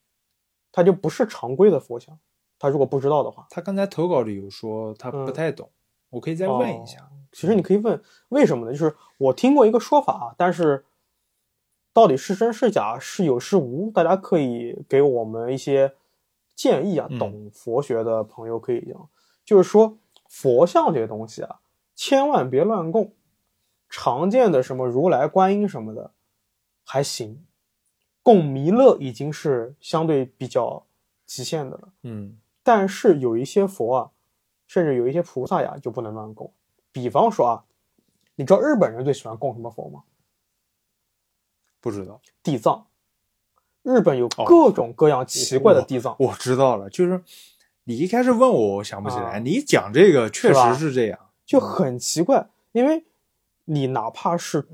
[0.70, 2.16] 他就不是常规的佛像。
[2.58, 5.68] 他如果不知道的话，他刚才投稿里有说他不嗯太懂，
[6.10, 7.00] 我可以再问一下。
[7.00, 8.72] 哦其实你可以问为什么呢？
[8.72, 10.82] 就是我听过一个说法啊，但是
[11.92, 15.94] 到底是真是假，是有是无，大家可以给我们一些
[16.54, 17.06] 建议啊。
[17.10, 19.08] 嗯懂佛学的朋友可以讲，
[19.44, 21.60] 就是说佛像这些东西啊，
[21.98, 23.12] 千万别乱供。
[23.88, 26.12] 常见的什么如来、观音什么的
[26.84, 27.44] 还行，
[28.22, 30.86] 供弥勒已经是相对比较
[31.26, 31.88] 极限的了。
[32.04, 34.10] 嗯但是有一些佛啊，
[34.68, 36.52] 甚至有一些菩萨呀，就不能乱供。
[36.92, 37.64] 比方说啊，
[38.36, 40.04] 你知道日本人最喜欢供什么佛吗？
[41.80, 42.20] 不知道。
[42.44, 42.86] 地藏。
[43.82, 47.24] 日本有哦各种各样奇怪的地藏，我知道了，就是
[47.84, 49.36] 你一开始问我，我想不起来。
[49.36, 51.18] 啊你讲这个确实是这样。
[51.48, 52.46] 就很奇怪。
[52.72, 53.06] 因为
[53.64, 54.68] 你哪怕是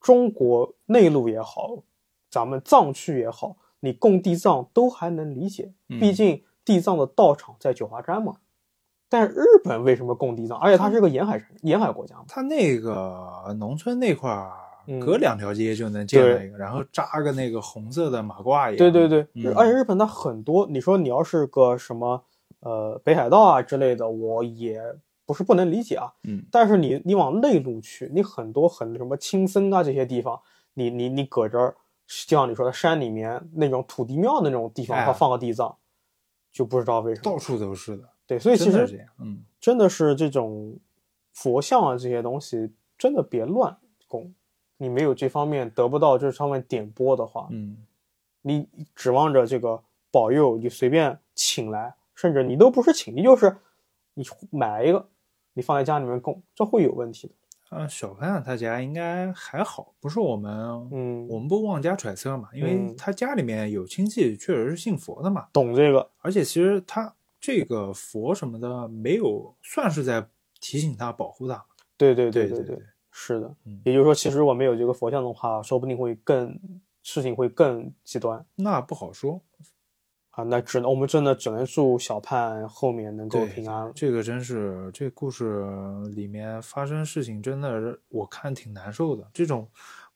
[0.00, 1.82] 中国内陆也好，
[2.30, 8.36] 咱们藏区也好，你供地藏都还能理解，嗯毕竟地藏的道场在九华山嘛。
[9.08, 10.56] 但是日本为什么供地藏？
[10.58, 12.24] 而且它是个沿海城沿海国家嘛。
[12.28, 14.52] 他那个农村那块儿，
[14.86, 18.78] 嗯隔两条街就能见到一个，然后扎个那个红色的马褂一样。
[18.78, 22.24] 对对对，嗯而且日本它很多，你说你要是个什么
[22.60, 24.80] 呃北海道啊之类的，我也
[25.32, 26.12] 不是不能理解啊。
[26.24, 30.38] 嗯但是你你往内陆去，你很多很什么青森啊这些地方，
[30.74, 31.74] 你你你搁这儿，
[32.06, 35.74] 就像你说的山里面那种土地庙那种地方，哎它放个地藏，
[36.52, 37.24] 就不知道为什么。
[37.24, 39.08] 到处都是的，对，所以其实真的是这样。
[39.18, 40.76] 嗯，真的是这种
[41.32, 44.32] 佛像啊这些东西，真的别乱供。
[44.76, 47.76] 你没有这方面得不到这上面点拨的话，嗯，
[48.42, 53.56] 你指望着这个保佑，你随便请来，甚至你都不是请，你就是
[54.14, 55.08] 你买一个，
[55.54, 57.34] 你放在家里面供，这会有问题的。
[57.76, 60.52] 啊，小潘他家应该还好，不是我们，
[60.92, 70.26] 嗯，我们不妄加揣测嘛，因为嗯他家里面有亲戚确实是信佛的嘛，懂这个，而且其实他这个佛什么的没有算是在
[70.60, 71.64] 提醒他保护他。
[71.96, 72.78] 对对对对对，
[73.10, 73.54] 是的。
[73.64, 76.58] 嗯也就是说，其实如果没有这个佛像的话，说不定会更
[77.02, 79.40] 事情会更极端那不好说，
[80.32, 80.44] 啊。
[80.44, 83.90] 那只能我们真的只能祝小盼后面能够平安。
[83.94, 85.64] 这个真是这故事
[86.10, 89.26] 里面发生事情，真的是我看挺难受的。
[89.32, 89.66] 这种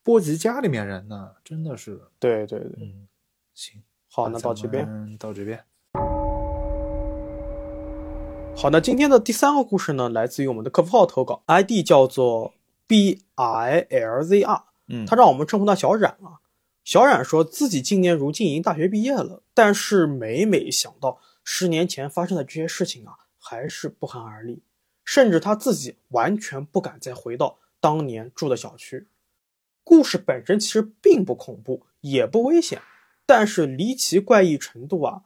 [0.03, 3.07] 波及家里面人呢，真的是，对对对，嗯，
[3.53, 4.85] 行，好，那到这边。
[4.85, 5.63] 边，到这边，
[8.55, 12.53] 好，那今天的第三个故事呢，来自于我们的客服号投稿，ID 叫做
[12.87, 16.39] B I L Z R，嗯，他让我们称呼他小冉啊。
[16.87, 24.61] 小冉说自己今年如今已经大学毕业了，但是每每想到十年前发生的这些事情啊，还是不寒而栗，
[25.03, 29.05] 甚至他自己完全不敢再回到当年住的小区。
[29.83, 32.81] 故事本身其实并不恐怖，也不危险，
[33.25, 35.23] 但是离奇怪异程度啊，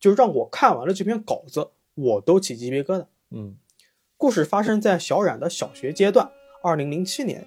[0.00, 3.06] 就让我看完了这篇稿子，我都起鸡皮疙瘩。
[3.30, 3.56] 嗯
[4.16, 6.32] 故事发生在小冉的小学阶段，
[6.64, 7.46] 二零零七年，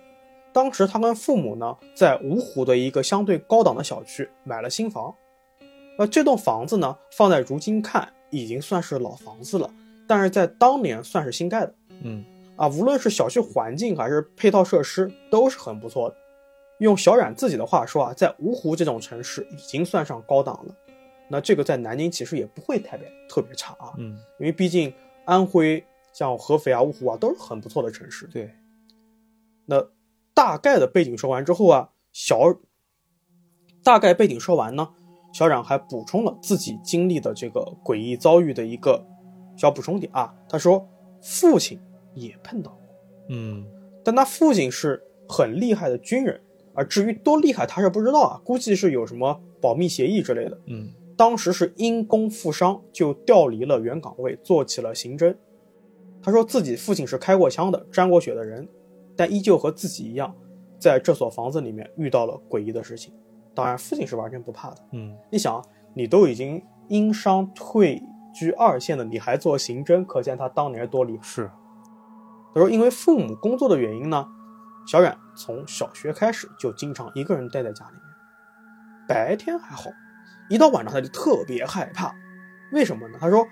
[0.52, 5.14] 当时他跟父母呢在芜湖的一个相对高档的小区买了新房。
[5.98, 9.70] 那这栋房子呢，放在如今看已经算是老房子了，
[10.08, 12.24] 但是在当年算是新盖的嗯
[12.56, 12.68] 啊。
[12.70, 16.16] 无论是小区环境还是配套设施，都是很不错的。
[16.80, 20.74] 用小冉自己的话说啊，在芜湖这种城市已经算上高档了。
[21.28, 24.92] 那这个在南京其实也不会特别特别差啊，嗯，因为毕竟
[25.26, 25.84] 安徽
[26.14, 28.26] 像合肥啊、芜湖啊都是很不错的城市。
[28.28, 28.50] 对，
[29.66, 29.86] 那
[30.40, 32.40] 大概的背景说完之后啊，小
[33.84, 34.88] 大概背景说完呢，
[35.34, 39.06] 小冉还补充了自己经历的这个诡异遭遇的一个
[39.58, 40.34] 小补充点啊。
[40.48, 40.88] 他说，
[41.22, 41.78] 父亲
[42.14, 42.96] 也碰到过，
[43.28, 43.66] 嗯
[44.02, 46.40] 但他父亲是很厉害的军人，
[46.74, 50.58] 啊至于多厉害他是不知道啊，估计是有什么保密协议之类的。
[50.68, 55.36] 嗯当时是因公负伤，就调离了原岗位，做起了刑侦。
[56.24, 58.66] 他说自己父亲是开过枪的、沾过血的人，
[59.20, 60.34] 但依旧和自己一样，
[60.80, 63.14] 在这所房子里面遇到了诡异的事情。
[63.54, 64.78] 当然，父亲是完全不怕的。
[64.94, 65.62] 嗯你想啊，
[65.94, 68.02] 你都已经因伤退
[68.34, 71.24] 居二线了，你还做刑侦，可见他当年多厉害。
[71.24, 71.52] 是，
[72.54, 74.26] 他说，因为父母工作的原因呢，
[74.88, 78.04] 小冉从小学开始就经常一个人待在家里面。
[79.06, 79.90] 白天还好，
[80.50, 82.16] 一到晚上他就特别害怕。
[82.72, 83.18] 为什么呢？
[83.20, 83.46] 他说，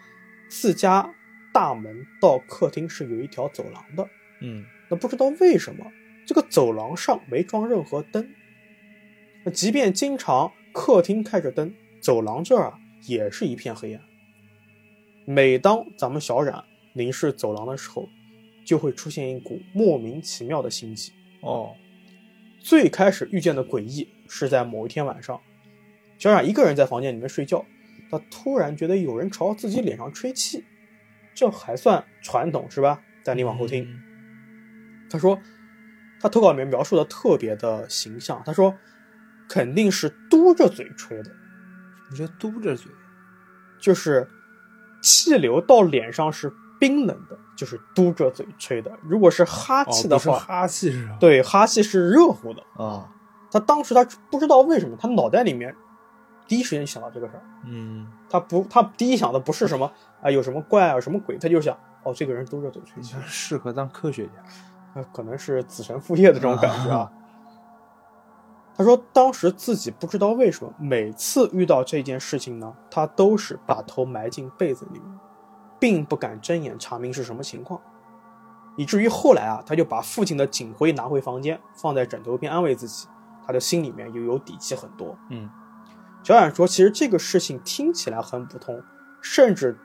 [0.50, 1.14] 自家
[1.54, 4.08] 大门到客厅是有一条走廊的，
[4.42, 5.92] 嗯那不知道为什么
[6.26, 8.30] 这个走廊上没装任何灯。
[9.44, 14.04] 那即便经常客厅开着灯，走廊这儿啊也是一片黑暗。
[15.26, 18.08] 每当咱们小冉凝视走廊的时候，
[18.66, 21.12] 就会出现一股莫名其妙的心悸。
[21.42, 21.76] 哦，
[22.60, 25.40] 最开始遇见的诡异是在某一天晚上，
[26.18, 27.66] 小冉一个人在房间里面睡觉，
[28.10, 30.64] 她突然觉得有人朝自己脸上吹气，
[31.34, 33.02] 这还算传统是吧？
[33.24, 34.02] 但你往后听，嗯
[35.10, 35.40] 他说，
[36.20, 38.42] 他投稿里面描述的特别的形象。
[38.46, 38.76] 他说，
[39.48, 41.32] 肯定是嘟着嘴吹的，
[42.12, 42.92] 你这嘟着嘴，
[43.80, 44.28] 就是
[45.02, 48.92] 气流到脸上是冰冷的，就是嘟着嘴吹的。
[49.04, 51.18] 如果是哈气的话，哈气是吧？
[51.20, 52.62] 对，哈气是热乎的。
[52.76, 53.10] 啊，
[53.52, 55.74] 他当时他不知道为什么，他脑袋里面
[56.48, 57.44] 第一时间想到这个事儿。
[57.66, 59.92] 嗯，他不，他第一想的不是什么
[60.22, 64.32] 啊、有什么怪啊，有什么鬼，他就想哦，这个人嘟着嘴吹适合当科学家。
[64.98, 67.12] 那可能是子承父业的这种感觉啊。
[68.76, 75.20] 他说，当时自己不知道为什么，每次遇到这件事情呢，他都是把头埋进被子里面，
[75.80, 77.80] 并不敢睁眼查明是什么情况，
[78.76, 83.08] 以至于后来啊，他就把父亲的警徽拿回房间，放在枕头边安慰自己，
[83.46, 85.18] 他的心里面又有底气很多。
[85.30, 85.50] 嗯
[86.24, 88.84] 小冉说，其实这个事情听起来很普通，
[89.22, 89.78] 甚至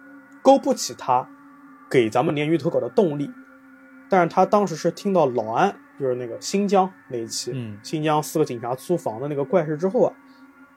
[0.43, 1.29] 勾不起他
[1.89, 3.31] 给咱们鲶鱼投稿的动力。
[4.13, 7.79] 但是他当时是听到老安，就是那个新疆那一期，嗯。
[7.83, 10.13] 新疆四个警察租房的那个怪事之后啊，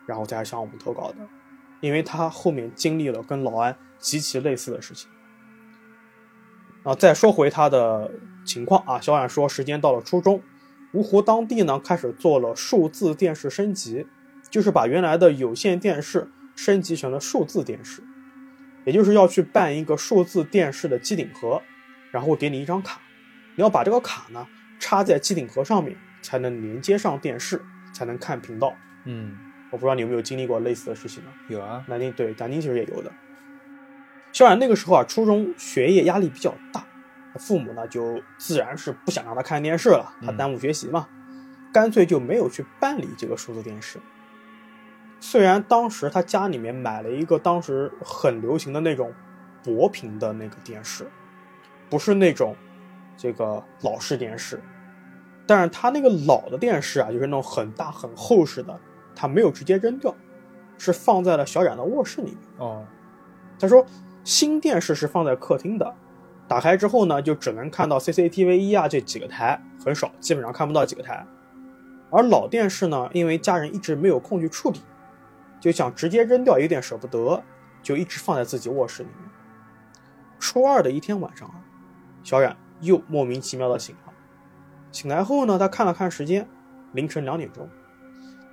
[0.05, 1.17] 然后才向我们投稿的，
[1.81, 5.09] 因为他后面经历了跟老安极其类似的事情。
[6.83, 8.09] 啊，再说回他的
[8.45, 10.41] 情况啊，小冉说，时间到了初中，
[10.93, 14.07] 芜湖当地呢开始做了数字电视升级，
[14.49, 18.01] 就是把原来的有线电视升级成了数字电视，
[18.85, 21.61] 也就是要去办一个数字电视的机顶盒，
[22.11, 23.01] 然后给你一张卡，
[23.55, 24.45] 你要把这个卡呢
[24.79, 27.61] 插在机顶盒上面，才能连接上电视，
[27.93, 28.75] 才能看频道。
[29.05, 29.37] 嗯，
[29.71, 31.29] 我不知道你有没有经历过类似的事情呢？
[31.47, 31.83] 有啊。
[31.87, 33.11] 南京对，南京其实也有的。
[34.31, 36.85] 小冉那个时候啊，初中学业压力比较大，
[37.39, 41.07] 父母呢就自然是不想让他看电视了，他嗯耽误学习嘛，
[41.71, 43.99] 干脆就没有去办理这个数字电视。
[45.21, 49.13] 虽然当时他家里面买了一个当时很流行的那种
[49.63, 51.09] 薄屏的那个电视，
[51.89, 52.55] 不是那种
[53.17, 54.61] 这个老式电视，
[55.47, 58.79] 但是他那个老的电视啊，就是那种很大很厚实的，
[59.15, 60.13] 他没有直接扔掉，
[60.77, 62.37] 是放在了小冉的卧室里面。
[62.57, 62.85] 哦，
[63.59, 63.85] 他说
[64.23, 65.93] 新电视是放在客厅的，
[66.47, 71.25] 打开之后呢，就只能看到 CCTV 一啊这几个台，很少，基本上看不到几个台。
[72.11, 74.81] 而老电视呢，因为家人一直没有空去处理，
[75.59, 77.41] 就想直接扔掉，有点舍不得，
[77.81, 79.29] 就一直放在自己卧室里面。
[80.39, 81.55] 初二的一天晚上啊，
[82.23, 84.13] 小冉又莫名其妙的醒了。
[84.91, 86.47] 醒来后呢，他看了看时间，
[86.93, 87.67] 凌晨两点钟，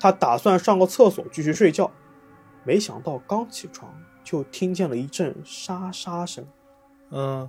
[0.00, 1.90] 他打算上个厕所继续睡觉，
[2.64, 3.94] 没想到刚起床
[4.24, 6.44] 就听见了一阵沙沙声。
[7.10, 7.48] 嗯，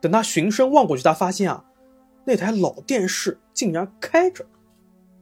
[0.00, 1.64] 等他循声望过去，他发现啊，
[2.24, 4.46] 那台老电视竟然开着，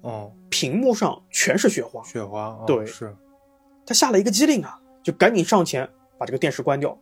[0.03, 2.03] 哦，屏幕上全是雪花。
[2.03, 3.17] 雪花，哦、对是，
[3.87, 5.89] 他吓了一个机灵啊，就赶紧上前
[6.19, 6.99] 把这个电视关掉。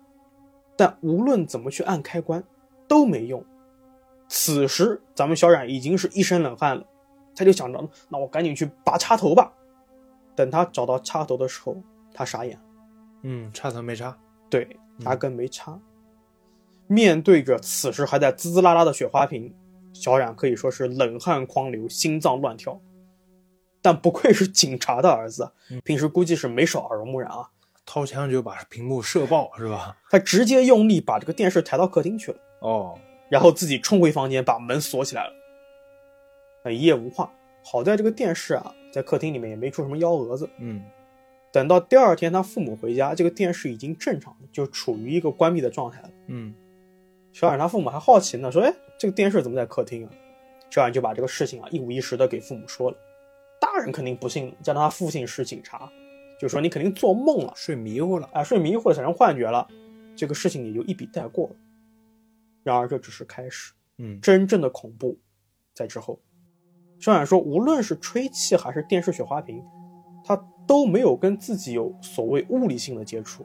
[0.77, 2.45] 但无论怎么去按开关
[2.87, 3.45] 都没用。
[4.35, 6.83] 此时，咱们小冉已经是一身冷汗了，
[7.37, 9.53] 他就想着，那我赶紧去拔插头吧。
[10.35, 11.77] 等他找到插头的时候，
[12.15, 12.63] 他傻眼了，
[13.25, 14.17] 嗯，插头没插。
[14.49, 14.67] 对，
[15.01, 15.79] 压根没插。
[16.87, 19.55] 面对着此时还在滋滋啦啦的雪花瓶，
[19.93, 22.81] 小冉可以说是冷汗狂流，心脏乱跳。
[23.83, 25.53] 但不愧是警察的儿子，
[25.85, 27.51] 平时估计是没少耳濡目染啊。
[27.85, 29.99] 掏枪就把屏幕射爆，是吧？
[30.09, 32.99] 他直接用力把这个电视抬到客厅去了，哦，
[33.33, 36.71] 然后自己冲回房间，把门锁起来了。
[36.71, 37.33] 一夜无话。
[37.65, 40.47] 好在这个电视啊，在客厅里面也没出什么幺蛾子。
[40.59, 40.85] 嗯，
[41.51, 46.11] 等到第二天他父母回家，这个电视已经正常，就处于一个关闭的状态了。
[46.27, 46.55] 嗯，
[47.33, 50.13] 小冉他父母还好奇呢，说：“哎，这个电视怎么在客厅啊？”
[50.69, 52.97] 小冉就把这个事情啊一五一十的给父母说了。
[53.59, 55.91] 大人肯定不信，加上他父亲是警察，
[56.39, 59.67] 就说你肯定做梦了，睡迷糊了，哎，睡迷糊了，产生幻觉了，
[60.15, 61.57] 这个事情也就一笔带过了。
[62.63, 65.19] 然而这只是开始，嗯，真正的恐怖
[65.75, 66.21] 在之后。
[66.99, 69.63] 小冉说，无论是吹气还是电视雪花屏，
[70.25, 70.37] 他
[70.67, 73.45] 都没有跟自己有所谓物理性的接触，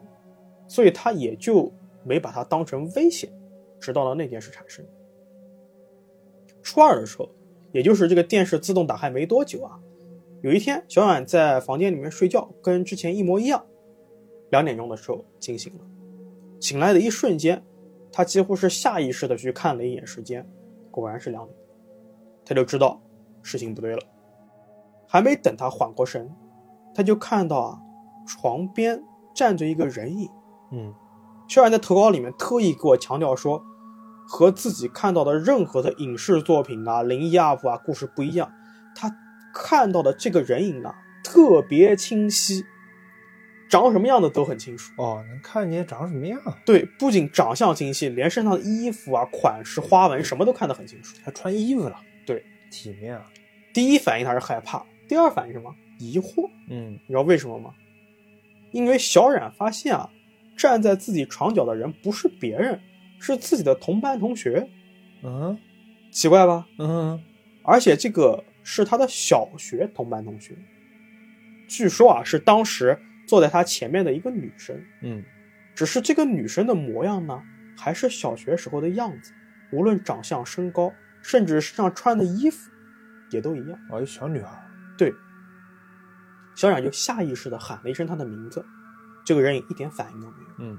[0.68, 1.72] 所以他也就
[2.04, 3.30] 没把它当成危险。
[3.80, 4.84] 直到了那件事产生，
[6.62, 7.30] 初二的时候，
[7.70, 9.78] 也就是这个电视自动打开没多久啊。
[10.42, 13.64] 有一天，小冉在房间里面睡觉，跟之前一模一样。
[14.50, 15.80] 两点钟的时候惊醒了，
[16.60, 17.62] 醒来的一瞬间，
[18.18, 20.44] 他几乎是下意识的去看了一眼时间，
[20.90, 21.56] 果然是两点，
[22.44, 23.00] 他就知道
[23.42, 24.02] 事情不对了。
[25.06, 26.28] 还没等他缓过神，
[26.92, 27.78] 他就看到啊，
[28.26, 30.28] 床边站着一个人影。
[30.72, 30.92] 嗯，
[31.46, 33.62] 肖然在投稿里面特意给我强调说，
[34.26, 38.50] 和自己看到的任何的影视作品啊、灵异 UP 啊故事不一样，
[38.96, 39.16] 他。
[39.54, 42.64] 看到的这个人影啊，特别清晰，
[43.68, 46.40] 长什么样的都很清楚哦，能看见长什么样。
[46.64, 52.00] 对，不仅长相清晰，连身上的衣服啊、款式、花纹什么都看得很清楚，还穿衣服了。
[52.26, 53.30] 对，体面啊。
[53.72, 55.74] 第一反应他是害怕，第二反应什么？
[55.98, 56.48] 疑惑。
[56.68, 57.74] 嗯，你知道为什么吗？
[58.72, 60.10] 因为小冉发现啊，
[60.56, 62.80] 站在自己床角的人不是别人，
[63.20, 64.68] 是自己的同班同学。
[65.22, 65.58] 嗯，
[66.10, 66.66] 奇怪吧？
[66.78, 67.22] 嗯，
[67.62, 68.44] 而且这个。
[68.70, 70.54] 是他的小学同班同学，
[71.70, 72.98] 据说啊是当时
[73.28, 75.22] 坐在他前面的一个女生，嗯，
[75.76, 77.42] 只是这个女生的模样呢，
[77.76, 79.32] 还是小学时候的样子，
[79.70, 82.70] 无论长相、身高，甚至身上穿的衣服，
[83.30, 83.78] 也都一样。
[83.90, 84.66] 哦，一小女孩。
[84.96, 85.14] 对，
[86.56, 88.64] 小冉就下意识的喊了一声她的名字，
[89.24, 90.54] 这个人影一点反应都没有。
[90.58, 90.78] 嗯，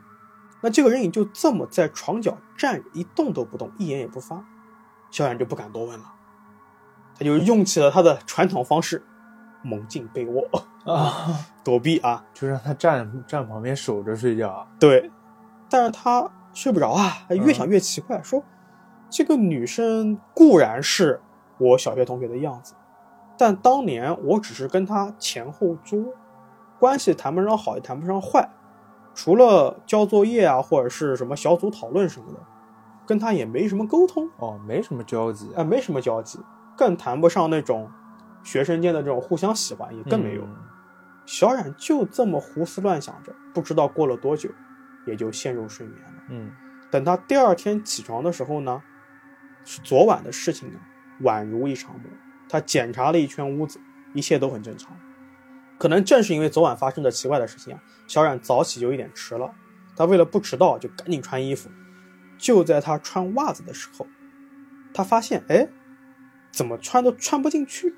[0.62, 4.43] 那这个人影就这么在床角站着，一动都不动，一言也不发，
[5.12, 6.16] 小冉就不敢多问了。
[7.16, 9.04] 他就用起了他的传统方式，
[9.62, 10.47] 猛进被窝
[10.86, 14.68] 啊，躲避啊，就让他站 站旁边守着睡觉。
[14.80, 15.12] 对，
[15.70, 18.43] 但是他睡不着啊，越想越奇怪，说
[19.10, 21.22] 这个女生固然是
[21.57, 22.74] 我小学同学的样子，
[23.38, 25.99] 但当年我只是跟她前后桌，
[26.80, 28.49] 关系谈不上好也谈不上坏，
[29.14, 32.39] 除了交作业啊或者是什么小组讨论什么的，
[33.05, 36.39] 跟她也没什么沟通哦，没什么交集啊，没什么交集。
[36.78, 37.91] 更谈不上那种
[38.43, 40.47] 学生间的这种互相喜欢，也更没有。
[41.25, 44.49] 小冉就这么胡思乱想着，不知道过了多久，
[45.05, 46.23] 也就陷入睡眠了。
[46.29, 46.51] 嗯，
[46.89, 48.81] 等他第二天起床的时候呢，
[49.63, 50.79] 是昨晚的事情呢，
[51.21, 52.05] 宛如一场梦。
[52.47, 53.79] 他检查了一圈屋子，
[54.13, 54.97] 一切都很正常。
[55.77, 59.53] 可能正是因为昨晚发生的奇怪的事情啊，小冉早起就有点迟了。
[59.95, 61.69] 他为了不迟到，就赶紧穿衣服。
[62.37, 64.07] 就在他穿袜子的时候，
[64.93, 65.69] 他发现，哎。
[66.51, 67.95] 怎么穿都穿不进去，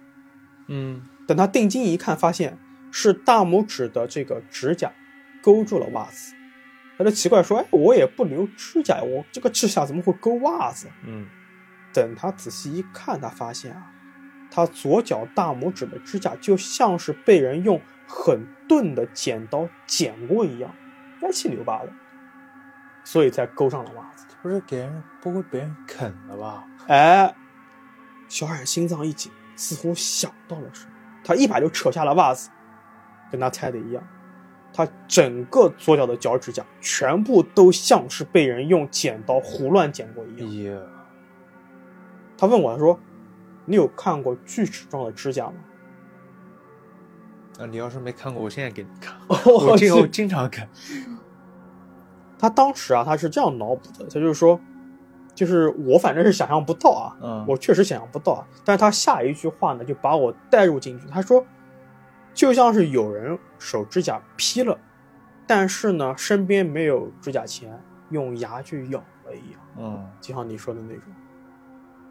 [0.74, 2.58] 嗯，等他定睛一看，发现
[2.92, 4.94] 是大拇指的这个指甲
[5.44, 6.34] 勾住了袜子。
[6.98, 11.28] 他就奇怪说：“哎，我也不留指甲，我这个指甲怎么会勾袜子？”嗯，
[11.92, 13.92] 等他仔细一看，他发现啊，
[14.50, 20.74] 他左脚大拇指的指甲就像是被人用很钝的剪刀剪过一样，
[21.22, 21.92] 歪七扭八的，
[23.04, 24.26] 所以才勾上了袜子。
[24.42, 26.66] 不是给人不会被人啃了吧？
[26.88, 27.36] 哎。
[28.30, 29.30] 小冉心脏一紧，
[29.62, 30.92] 似乎想到了什么，
[31.24, 32.50] 他一把就扯下了袜子，
[33.32, 34.04] 跟他猜的一样，
[34.74, 40.82] 他整个左脚的脚趾甲全部都像是被人用剪刀胡乱剪过一样。
[42.40, 43.00] 他问我，他说
[43.66, 45.54] ：“你有看过锯齿状的指甲吗？”
[47.62, 49.16] 啊，你要是没看过，我现在给你看。
[49.46, 50.68] 我今后经常看。
[52.40, 54.60] 他当时啊，他是这样脑补的，他就是说。
[55.42, 58.48] 就是我反正是想象不到啊，嗯，我确实想象不到啊。
[58.64, 61.08] 但是他下一句话呢，就把我带入进去。
[61.08, 61.44] 他说，
[62.32, 64.78] 就像是有人手指甲劈了，
[65.48, 67.82] 但是呢，身边没有指甲钳，
[68.12, 71.04] 用牙去咬了一样，嗯就像你说的那种。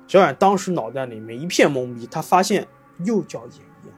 [0.08, 2.66] 小冉当时脑袋里面一片懵逼，他发现
[3.04, 3.96] 右脚也一样，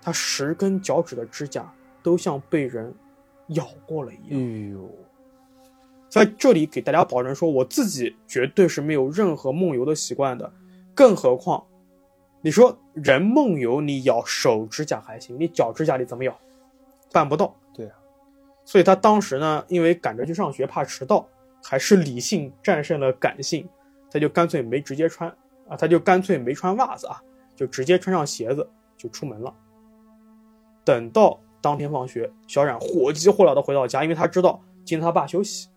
[0.00, 1.68] 他十根脚趾的指甲
[2.00, 2.94] 都像被人
[3.48, 4.70] 咬过了一样哎样。
[4.70, 4.88] 呦，
[6.12, 10.52] 在这里给大家保证说，我自己绝对是没有任何梦游的习惯的，
[10.94, 11.64] 更何况，
[12.42, 16.38] 你说人梦游，你咬手指甲还行，你脚指甲你怎么咬？
[17.10, 17.56] 办不到。
[17.72, 17.96] 对啊，
[18.66, 21.26] 所以他当时呢，因为赶着去上学，怕迟到，
[21.64, 23.66] 还是理性战胜了感性，
[24.10, 25.34] 他就干脆没直接穿
[25.66, 27.22] 啊，他就干脆没穿袜子啊，
[27.56, 29.54] 就直接穿上鞋子就出门了。
[30.84, 35.68] 等到当天放学，小冉火急火燎的回到家，因为他知道今天他爸休息。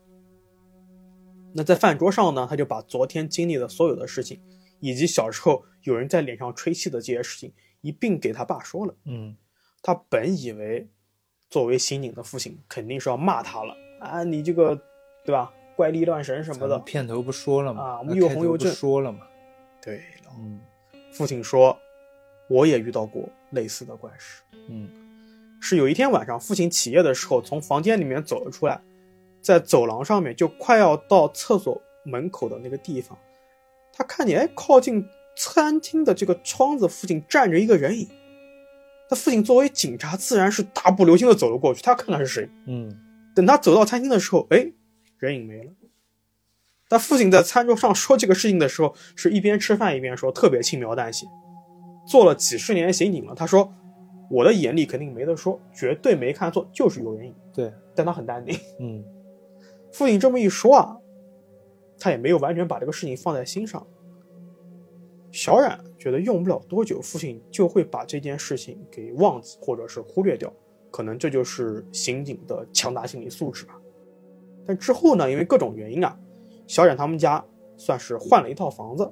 [1.57, 4.41] 那在饭桌上呢，他就把昨天经历的所有的事情，
[4.81, 8.93] 以及小时候有人在脸上吹气的这些事情，一并给他爸说了。
[9.05, 9.37] 嗯
[9.81, 10.89] 他本以为
[11.49, 14.75] 作为刑警的父亲肯定是要骂他了啊，你这个
[15.23, 16.77] 对吧，怪力乱神什么的。
[16.79, 17.83] 片头不说了吗？
[17.83, 19.19] 啊我们又开头不红又正说了嘛。
[19.81, 20.59] 对了，嗯
[21.13, 21.77] 父亲说，
[22.49, 24.41] 我也遇到过类似的怪事。
[24.67, 24.89] 嗯
[25.61, 28.81] 是有一天晚上，父亲起夜的时候，从房间里面走了出来，
[29.45, 33.15] 在走廊上面就快要到厕所门口的那个地方，
[33.93, 38.09] 他看见哎，靠近餐厅的这个窗子附近站着一个人影。
[39.07, 42.49] 他父亲作为警察，自然是大步流星的走了过去，他看看是谁。
[42.65, 42.91] 嗯
[43.35, 44.71] 等他走到餐厅的时候，哎，
[45.19, 45.71] 人影没了。
[46.89, 51.27] 他父亲在餐桌上说这个事情的时候，是一边吃饭一边说，特别轻描淡写。
[52.07, 53.71] 做了几十年刑警了，他说
[54.31, 57.35] ：“我的眼力肯定没得说，绝对没看错，就是有人影。
[57.53, 58.57] 对，”但他很淡定。
[58.79, 59.03] 嗯
[59.95, 60.97] 父亲这么一说啊，
[61.97, 63.87] 他也没有完全把这个事情放在心上。
[65.31, 70.51] 小冉觉得用不了多久，父亲就会把这件事情给忘记或者是忽略掉，
[70.91, 73.79] 可能这就是刑警的强大心理素质吧。
[74.67, 76.19] 但之后呢，因为各种原因啊，
[76.67, 77.41] 小冉他们家
[77.77, 79.09] 算是换了一套房子。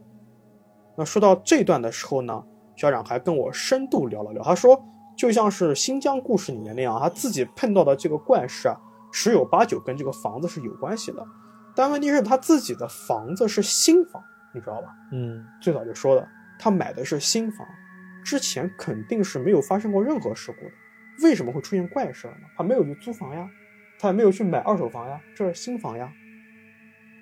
[0.97, 2.43] 那说到这段的时候呢，
[2.75, 4.83] 小冉还跟我深度聊了聊，他说
[5.15, 8.77] 就像是新疆故事里面那样，他自己碰到的这个怪事啊，
[9.13, 11.25] 十有八九跟这个房子是有关系的。
[11.75, 14.21] 但问题是他自己的房子是新房，
[14.53, 14.89] 你知道吧？
[15.13, 16.27] 嗯最早就说了，
[16.59, 17.65] 他买的是新房，
[18.25, 20.71] 之前肯定是没有发生过任何事故的，
[21.23, 22.47] 为什么会出现怪事呢？
[22.57, 23.49] 他没有去租房呀，
[23.99, 26.11] 他也没有去买二手房呀，这是新房呀。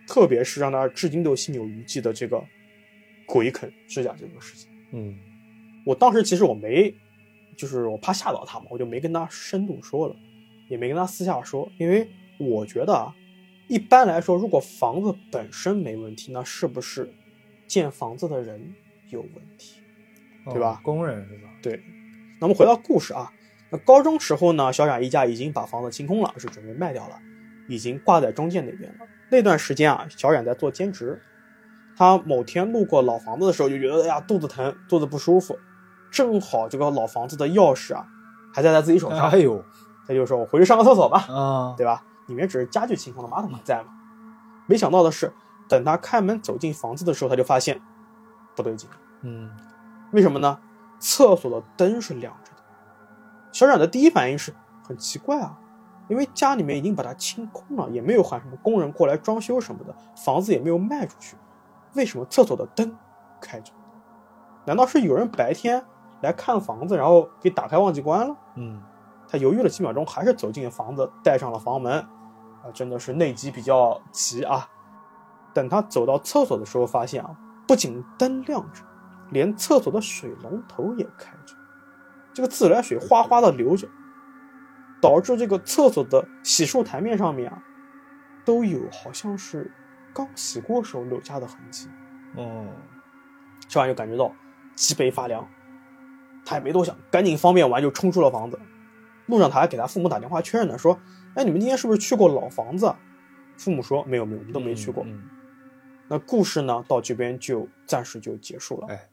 [0.07, 2.43] 特别是让他至今都心有余悸的这个
[3.25, 5.17] 鬼啃指甲这个事情，嗯
[5.85, 6.93] 我当时其实我没，
[7.57, 10.15] 就是我怕吓到他嘛，我就没跟他深度说了，
[10.72, 12.09] 也没跟他私下说，因为
[12.39, 13.13] 我觉得啊，
[13.67, 17.13] 一般来说，如果房子本身没问题，那是不是
[17.67, 18.74] 建房子的人
[19.09, 19.82] 有问题？
[20.45, 21.49] 对吧哦工人是吧？
[21.61, 21.84] 对。
[22.39, 23.30] 那么回到故事啊，
[23.69, 27.19] 那高中时候呢，小冉一家已经把房子清空了，是准备卖掉了，
[27.67, 28.99] 已经挂在中介那边了。
[29.30, 31.22] 那段时间啊，小冉在做兼职，
[31.97, 35.59] 他某天路过老房子的时候，就觉得哎呀肚子疼，肚子不舒服，
[36.09, 38.07] 正好这个老房子的钥匙啊
[38.53, 39.63] 还在他自己手上，哎呦
[40.07, 41.25] 他就说我回去上个厕所吧。
[41.29, 42.03] 啊，对吧？
[42.27, 43.89] 里面只是家具清空了，马桶还在嘛。
[44.67, 45.33] 没想到的是，
[45.67, 47.81] 等他开门走进房子的时候，他就发现
[48.55, 48.89] 不对劲。
[49.21, 49.49] 嗯
[50.11, 50.59] 为什么呢？
[50.99, 52.57] 厕所的灯是亮着的。
[53.51, 54.53] 小冉的第一反应是
[54.87, 55.57] 很奇怪啊，
[56.07, 61.35] 因为家里面已经把它清空了，也没有喊什么工人过来装修什么的，房子也没有卖出去，
[61.95, 62.95] 为什么厕所的灯
[63.41, 63.73] 开着？
[64.65, 65.83] 难道是有人白天
[66.21, 68.35] 来看房子，然后给打开忘记关了？
[68.55, 68.81] 嗯
[69.32, 72.05] 他犹豫了几秒钟，还是走进房子，带上了房门。
[72.63, 74.69] 啊，真的是内急比较急啊！
[75.51, 77.36] 等他走到厕所的时候，发现啊，
[77.67, 78.84] 不仅灯亮着，
[79.32, 81.55] 连厕所的水龙头也开着，
[82.34, 83.88] 这个自来水哗哗的流着，
[85.01, 87.63] 导致这个厕所的洗漱台面上面啊，
[88.45, 89.73] 都有好像是
[90.13, 91.89] 刚洗过时候留下的痕迹。
[92.38, 92.69] 嗯
[93.67, 94.32] 小冉就感觉到
[94.75, 95.47] 脊背发凉，
[96.45, 98.59] 他也没多想，赶紧方便完就冲出了房子。
[99.32, 100.99] 路上他还给他父母打电话确认呢，说
[101.36, 102.99] ：“哎，你们今天是不是去过老房子啊？”
[103.57, 105.03] 父母说：“没有，没有，我们都没去过。
[105.05, 105.23] 嗯，
[106.07, 108.88] 那故事呢，到这边就暂时就结束了。
[108.88, 109.07] 哎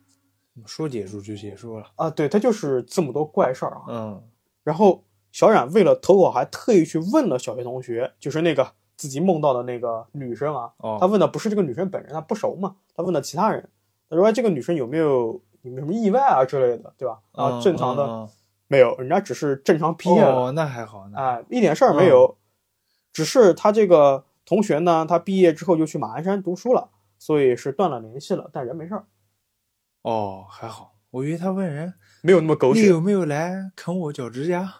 [0.56, 1.86] 嗯说结束就结束了。
[1.94, 3.82] 啊，对，他就是这么多怪事儿啊。
[3.88, 4.22] 嗯
[4.64, 10.72] 然后小冉为了投稿，还特意去问了小学同学，就是那个自己梦到的那个女生啊。
[10.78, 13.68] 哦他问的不是这个女生本人，他不熟嘛，他问的其他人。
[14.10, 18.28] 他说：“哎这个女生有没有有没有什么意外啊之类的，对吧？”啊，嗯正常的、嗯
[18.68, 20.34] 没有，人家只是正常毕业了。
[20.34, 22.36] 哦，那还好，那啊，一点事儿没有，
[23.12, 29.04] 只是他这个同学呢，他毕业之后就去马鞍山读书了，所以是断了联系了，但人没事儿，
[30.02, 30.94] 哦还好。
[31.10, 34.74] 我以为他问人没有那么狗血，你有没有来啃我脚趾甲？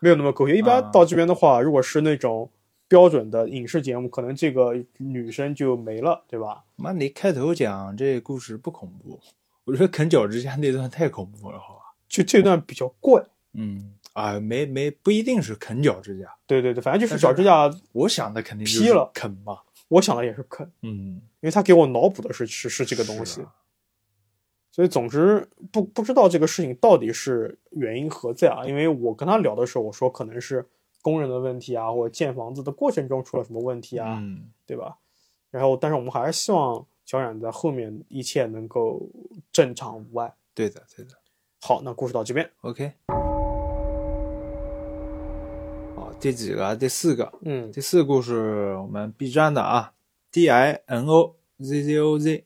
[0.00, 0.56] 没有那么狗血。
[0.56, 2.50] 一般啊到这边的话，如果是那种
[2.88, 6.64] 标准的影视节目，可能这个女生就没了，对吧？
[6.74, 9.20] 妈，你开头讲这故事不恐怖，
[9.64, 11.77] 我觉得啃脚趾甲那段太恐怖了，好吧？
[12.08, 13.22] 就这段比较怪。
[13.52, 19.60] 嗯啊，没没不一定是啃脚趾甲，对对对，反正就是脚趾甲，我想的肯定是劈了啃嘛。
[19.88, 23.42] 我想的也是啃，嗯，因为他给我脑补的是是是这个东西
[24.70, 28.64] 所以总之不不知道这个事情到底是原因何在啊？
[28.66, 30.66] 因为我跟他聊的时候，我说可能是
[31.00, 34.98] 工人的问题啊，或者建房子的过程中出了什么问题啊，嗯，对吧？
[35.50, 39.08] 然后，但是我们还是希望小冉在后面一切能够
[39.50, 40.34] 正常无碍。
[40.54, 41.12] 对的对的。
[41.60, 42.92] 好，那故事到这边，OK。
[45.96, 46.74] 好，第几个啊？
[46.74, 47.32] 第四个。
[47.42, 49.92] 嗯第四个故事我们 B 站的啊
[50.30, 52.44] ，D I N O Z Z O Z，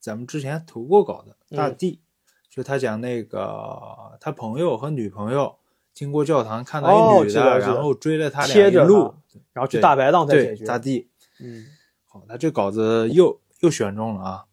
[0.00, 2.00] 咱们之前投过稿的嗯大地，
[2.48, 5.56] 就他讲那个他朋友和女朋友
[5.92, 9.14] 经过教堂看到哦一女的，然后追了他俩一路，
[9.52, 10.64] 然后去大排档再解，决。
[10.64, 11.10] 大地。
[11.40, 11.66] 嗯
[12.06, 14.46] 好，那这稿子又又选中了啊。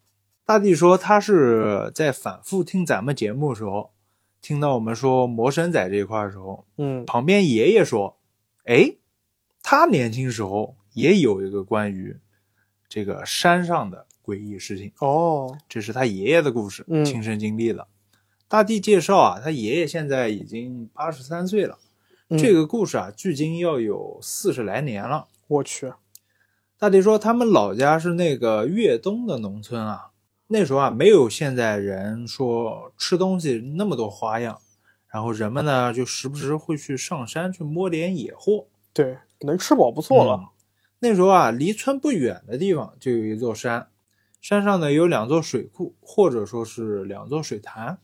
[0.46, 3.93] 大地说他是在反复听咱们节目的时候，
[4.44, 7.06] 听到我们说魔神仔这一块的时候，嗯。
[7.06, 8.18] 旁边爷爷说
[8.68, 8.98] ：“哎，
[9.64, 12.18] 他年轻时候也有一个关于
[12.90, 15.58] 这个山上的诡异事情，哦。
[15.70, 17.06] 这是他爷爷的故事，嗯。
[17.06, 17.88] 亲身经历的。
[18.50, 21.80] 大地介绍啊，他爷爷现在已经八十三岁了，
[22.28, 22.38] 嗯。
[22.38, 25.30] 这个故事啊，距今要有四十来年了。
[25.48, 25.94] 我去，
[26.78, 30.12] 大地说，他们老家是那个粤东的农村啊，
[30.54, 34.60] 那时候啊，没有现在人说吃东西那么多花样，
[35.08, 38.68] 然后人们呢就时不时会去上山去摸点野货。
[38.94, 40.40] 对，能吃饱不错了。
[40.40, 40.48] 嗯
[41.00, 43.88] 那时候啊，离村不远的地方就有一座山，
[44.40, 47.98] 山上呢有两座水库，或者说是两座水潭。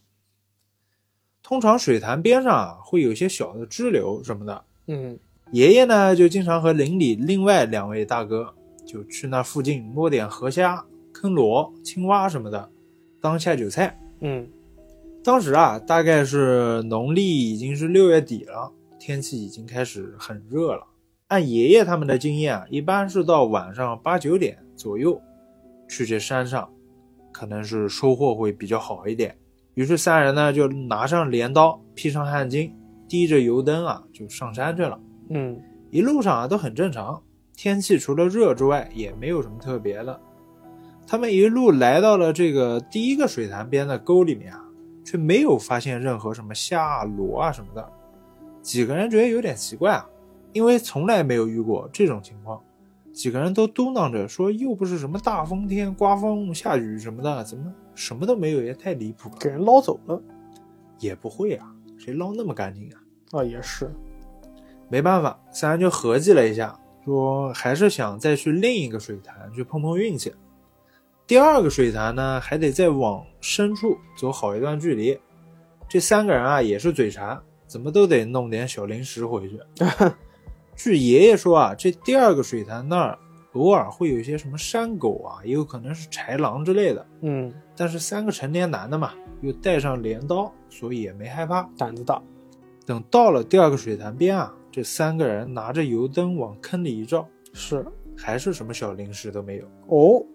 [1.44, 5.18] 通常水潭边上啊会有一些小的支流什么的，嗯
[5.52, 10.84] 爷爷呢，就经常和邻里另外两位大哥就去那附近摸点河虾、
[11.20, 12.70] 坑螺、青蛙什么的，
[13.20, 14.00] 当下酒菜。
[14.22, 14.48] 嗯
[15.22, 20.88] 当时啊，大概是农历已经是六月底了，天气已经开始很热了。
[21.28, 25.22] 按爷爷他们的经验啊，一般是到晚上八九点左右
[25.90, 26.70] 去这山上，
[27.34, 29.38] 可能是收获会比较好一点。
[29.74, 32.72] 于是三人呢就拿上镰刀，披上汗巾，
[33.10, 34.98] 提着油灯啊就上山去了。
[35.32, 35.62] 嗯
[35.92, 37.22] 一路上啊都很正常，
[37.58, 40.18] 天气除了热之外也没有什么特别的。
[41.12, 44.64] 他们一路来到了这个第一个水潭边的沟里面啊，
[45.04, 47.92] 却没有发现任何什么虾、螺啊什么的。
[48.62, 50.08] 几个人觉得有点奇怪啊，
[50.54, 52.62] 因为从来没有遇过这种情况。
[53.12, 59.36] 几个人都嘟囔着说，又不是什么大风天、刮风下雨什么的，怎么什么都没有，也太离谱了。
[59.40, 60.22] 给人捞走了
[61.00, 63.40] 也不会啊，谁捞那么干净啊？
[63.40, 63.92] 啊，也是。
[64.90, 70.32] 没办法，三人就合计了一下，说还是想再去另一个水潭去碰碰运气。
[71.30, 75.16] 第二个水潭呢，还得再往深处走好一段距离。
[75.88, 79.60] 这三个人啊，也是嘴馋，怎么都得弄点小零食回去。
[80.76, 83.16] 据爷爷说啊，这第二个水潭那儿
[83.54, 87.06] 偶尔会有一些什么山狗啊，也有可能是豺狼之类的。
[87.22, 91.62] 嗯，但是三个成年男的嘛，又带上镰刀，所以也没害怕。
[91.78, 92.20] 胆子大。
[92.88, 97.86] 等到了第二个水潭边啊，这三个人拿着油灯往坑里一照，是
[98.18, 99.66] 还是什么小零食都没有。
[99.90, 100.26] 哦，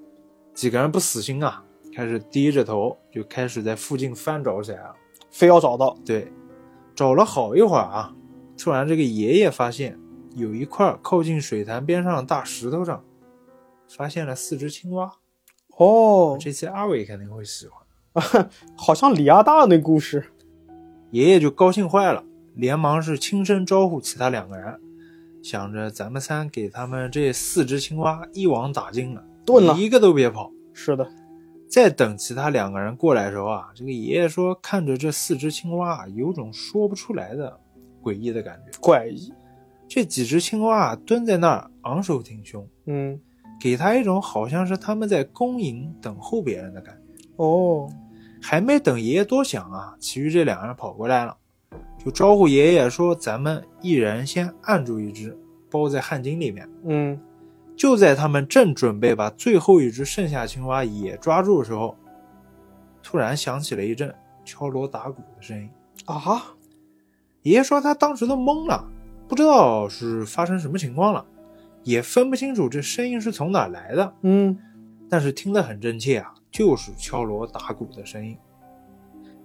[0.55, 1.62] 几个人不死心啊，
[1.94, 4.94] 开始低着头就开始在附近翻找起来了。
[5.30, 5.96] 非要找到。
[6.05, 6.32] 对，
[6.94, 8.14] 找了好一会儿啊，
[8.57, 9.98] 突然这个爷爷发现
[10.36, 13.02] 有一块靠近水潭边上的大石头上，
[13.88, 15.12] 发现了四只青蛙。
[15.76, 18.48] 哦，这次阿伟肯定会喜欢。
[18.78, 20.24] 好像李阿大那故事。
[21.11, 22.22] 爷爷就高兴坏了，
[22.55, 24.80] 连忙是轻声招呼其他两个人，
[25.42, 30.51] 想着咱们三给他们这四只青蛙一网打尽了，炖了一个都别跑。
[30.72, 31.09] 是的，
[31.68, 37.61] 在等其他两个人过来的时候啊，这个爷爷说看着这四只青蛙啊，有种说不出来的
[38.03, 38.78] 诡异的感觉。
[38.80, 39.32] 怪异。
[39.86, 43.20] 这几只青蛙啊蹲在那儿昂首挺胸，嗯，
[43.61, 47.24] 给他一种好像是他们在恭迎等候别人的感觉。
[47.36, 47.88] 哦，
[48.42, 51.36] 还没等爷爷多想啊，其余这两个人跑过来了，
[52.03, 55.38] 就招呼爷爷说：“咱们一人先按住一只，
[55.70, 56.68] 包在汗巾里面。
[56.86, 57.20] 嗯，”
[57.77, 61.97] 就在他们正准备把最后一只剩下青蛙也抓住的时候，
[63.03, 64.14] 突然响起了一阵
[64.45, 65.68] 敲锣打鼓的声音。
[66.07, 66.55] 啊，
[67.43, 68.87] 爷爷说他当时都懵了，
[69.29, 71.25] 不知道是发生什么情况了，
[71.83, 74.14] 也分不清楚这声音是从哪来的。
[74.22, 74.57] 嗯，
[75.11, 78.37] 但是听得很真切啊，就是敲锣打鼓的声音。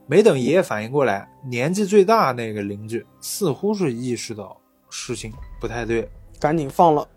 [0.06, 4.60] 没等爷爷反应过来，年纪最大那个邻居似乎是意识到
[4.90, 6.10] 事情不太对，
[6.40, 7.08] 赶紧放了。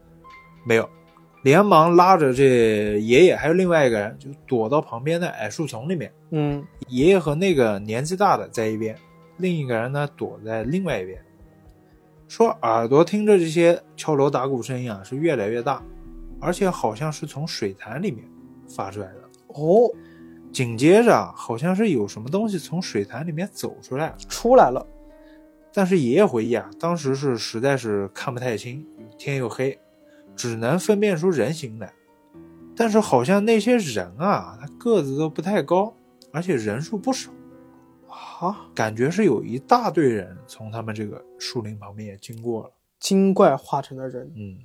[0.66, 0.88] 没有，
[1.42, 6.12] 连忙拉着这爷爷还有另外一个人，就躲到旁边的矮树丛里面。
[6.30, 8.96] 嗯，爷爷和那个年纪大的在一边，
[9.38, 11.18] 另一个人呢躲在另外一边。
[12.28, 15.82] 说耳朵听着这些敲锣打鼓声音啊，是越来越大，
[16.40, 18.24] 而且好像是从水潭里面
[18.68, 19.14] 发出来的。
[19.48, 19.90] 哦，
[20.52, 24.14] 紧接着啊，好像是有什么东西从水潭里面走出来。
[24.28, 24.86] 出来了。
[25.74, 28.86] 但是爷爷回忆啊，当时是实在是看不太清，
[29.18, 29.78] 天又黑，
[30.42, 31.92] 只能分辨出人形来。
[32.74, 35.94] 但是好像那些人啊，他个子都不太高，
[36.32, 37.30] 而且人数不少。
[38.08, 42.72] 啊，感觉是有一大堆人从他们这个树林旁边也经过了。
[42.98, 44.32] 精怪化成的人。
[44.34, 44.58] 嗯，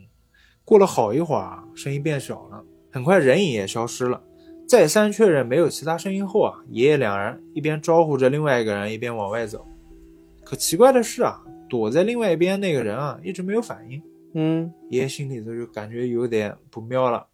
[0.66, 4.24] 过了好一会儿啊，声音变小了，很快人影也消失了。
[4.68, 9.68] 再三确认没有其他声音后啊，爷爷两人一边招呼着另外一个人，一边往外走。
[10.44, 14.02] 可奇怪的是啊，躲在另外一边那个人啊，一直没有反应。
[14.40, 17.26] 嗯，爷爷心里头就感觉有点不妙了，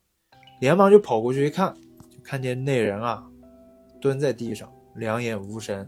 [0.62, 1.74] 连忙就跑过去一看，
[2.10, 3.28] 就看见那人啊，
[4.00, 5.86] 蹲在地上，两眼无神。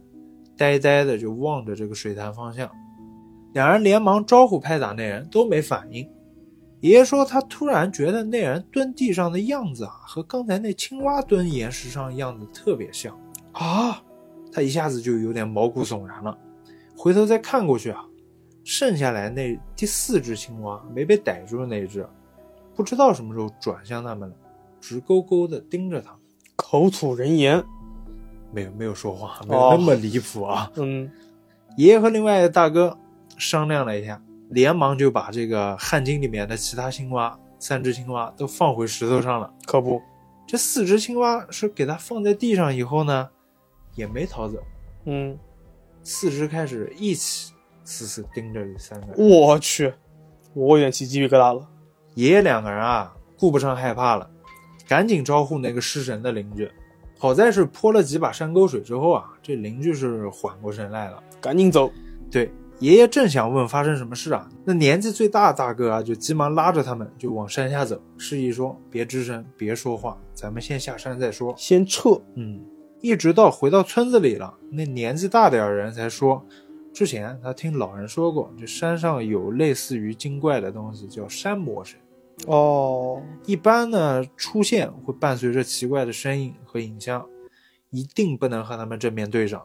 [0.58, 2.70] 呆呆的就望着这个水潭方向，
[3.54, 6.06] 两人连忙招呼拍打那人，都没反应。
[6.82, 13.18] 爷爷说他突然觉得那人蹲地上的样子啊，和刚才那青蛙蹲岩石上样子特别像
[13.54, 14.04] 啊，
[14.52, 16.38] 他一下子就有点毛骨悚然了。
[16.98, 18.06] 回头再看过去啊，
[18.66, 22.06] 剩下来那第四只青蛙没被逮住的那只，
[22.76, 24.36] 不知道什么时候转向他们了，
[24.82, 26.20] 直勾勾的盯着他们，
[26.58, 27.64] 口吐人言。
[28.52, 30.72] 没有没有说话，没有那么离谱啊。
[30.78, 31.12] 嗯，
[31.78, 32.98] 爷爷和另外的大哥
[33.38, 39.54] 商量了一下，连忙就把这个汗巾里面的其他青蛙，三只青蛙都放回石头上了。
[39.66, 40.02] 可不，
[40.48, 43.30] 这四只青蛙是给它放在地上以后呢，
[43.94, 44.58] 也没逃走。
[45.04, 45.38] 嗯，
[46.02, 47.54] 四只开始一起
[47.86, 49.16] 死死盯着这三个人。
[49.18, 49.94] 我去，
[50.54, 51.66] 我有点起鸡皮疙瘩了。
[52.16, 54.30] 爷爷两个人啊，顾不上害怕了，
[54.88, 56.70] 赶紧招呼那个失神的邻居。
[57.18, 61.90] 好在是泼了几把山沟水之后啊，这邻居是缓过神来了，赶紧走。
[62.30, 72.22] 对，爷爷正想问发生什么事啊，那年纪最大的大哥啊就急忙拉着他们就往山下走，示意说别吱声，别说话，咱们先下山再说，先撤。
[72.36, 72.60] 嗯，
[73.02, 76.46] 一直到回到村子里了，那年纪大点的人才说，
[76.96, 82.00] 之前他听老人说过，这山上有类似于精怪的东西，叫山魔神。
[82.48, 87.28] 哦，一般呢出现会伴随着奇怪的声音和影像，
[87.90, 89.62] 一定不能和他们正面对上，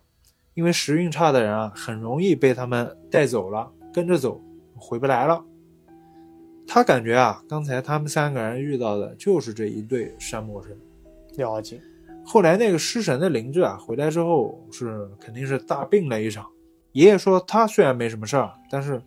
[0.54, 4.42] 因为时运差的人啊，很容易被他们带走了，跟着走
[4.74, 5.44] 回不来了。
[6.66, 10.76] 他感觉啊，刚才他们三个人遇到的就是这一对山魔神。
[11.36, 11.80] 了解。
[12.24, 16.44] 后来那个失神的灵智啊，回来之后是肯定是大病了一场。
[16.92, 19.00] 爷爷说他虽然没什么事儿，但是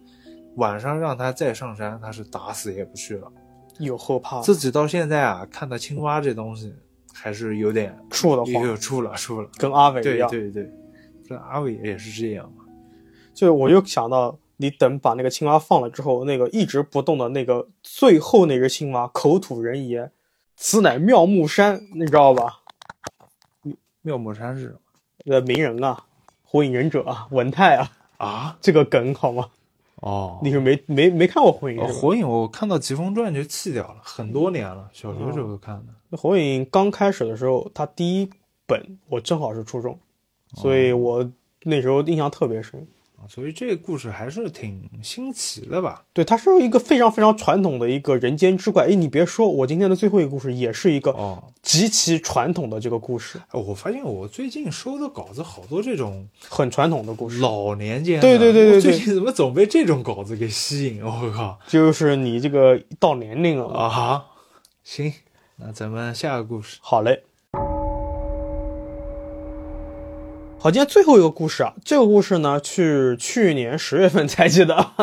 [0.56, 3.32] 晚上让他再上山，他是打死也不去了。
[3.80, 6.74] 有后怕，自己到现在啊，看到青蛙这东西，
[7.12, 10.30] 还是有点怵得慌，有怵了，怵了，跟阿伟一样。
[10.30, 10.72] 对对对，
[11.28, 12.64] 这阿伟也是这样嘛。
[13.34, 20.12] 就我就想到，你等把那个青蛙放了之后，那个一直不动的那个最后那只青蛙口吐人言
[20.56, 22.60] ：“此乃妙木山。”你知道吧？
[24.04, 24.78] 妙木山是什么？
[25.26, 26.06] 呃，名人啊，
[26.54, 29.50] 火影忍者啊，文太啊啊，这个梗好吗？
[29.96, 31.84] 哦，你是没没没看过火影？
[31.88, 36.16] 火影我看到疾风传就弃掉了，很多年了，小学时候看的。
[36.16, 38.30] 火影刚开始的时候，它第一
[38.68, 39.98] 本我正好是初中，
[40.54, 41.28] 所以我
[41.64, 42.86] 那时候印象特别深。
[43.30, 46.04] 所以这个故事还是挺新奇的吧？
[46.14, 48.86] 对，它是一个非常非常传统的一个人间之怪。
[48.86, 53.40] 哎，你别说，我今天的最后一个故事也是一个哦极其传统的这个故事。
[53.52, 58.20] 我发现我最近收的稿子好多这种很传统的故事，老年间。
[58.22, 61.04] 对对对对对，最近怎么总被这种稿子给吸引？
[61.04, 64.26] 我靠，就是你这个到年龄了啊！
[64.84, 65.14] 行，
[65.58, 66.78] 那咱们下个故事。
[66.82, 67.24] 好嘞。
[70.64, 74.94] 好，今天最后一个故事啊，这个故事呢是去年十月份才记的，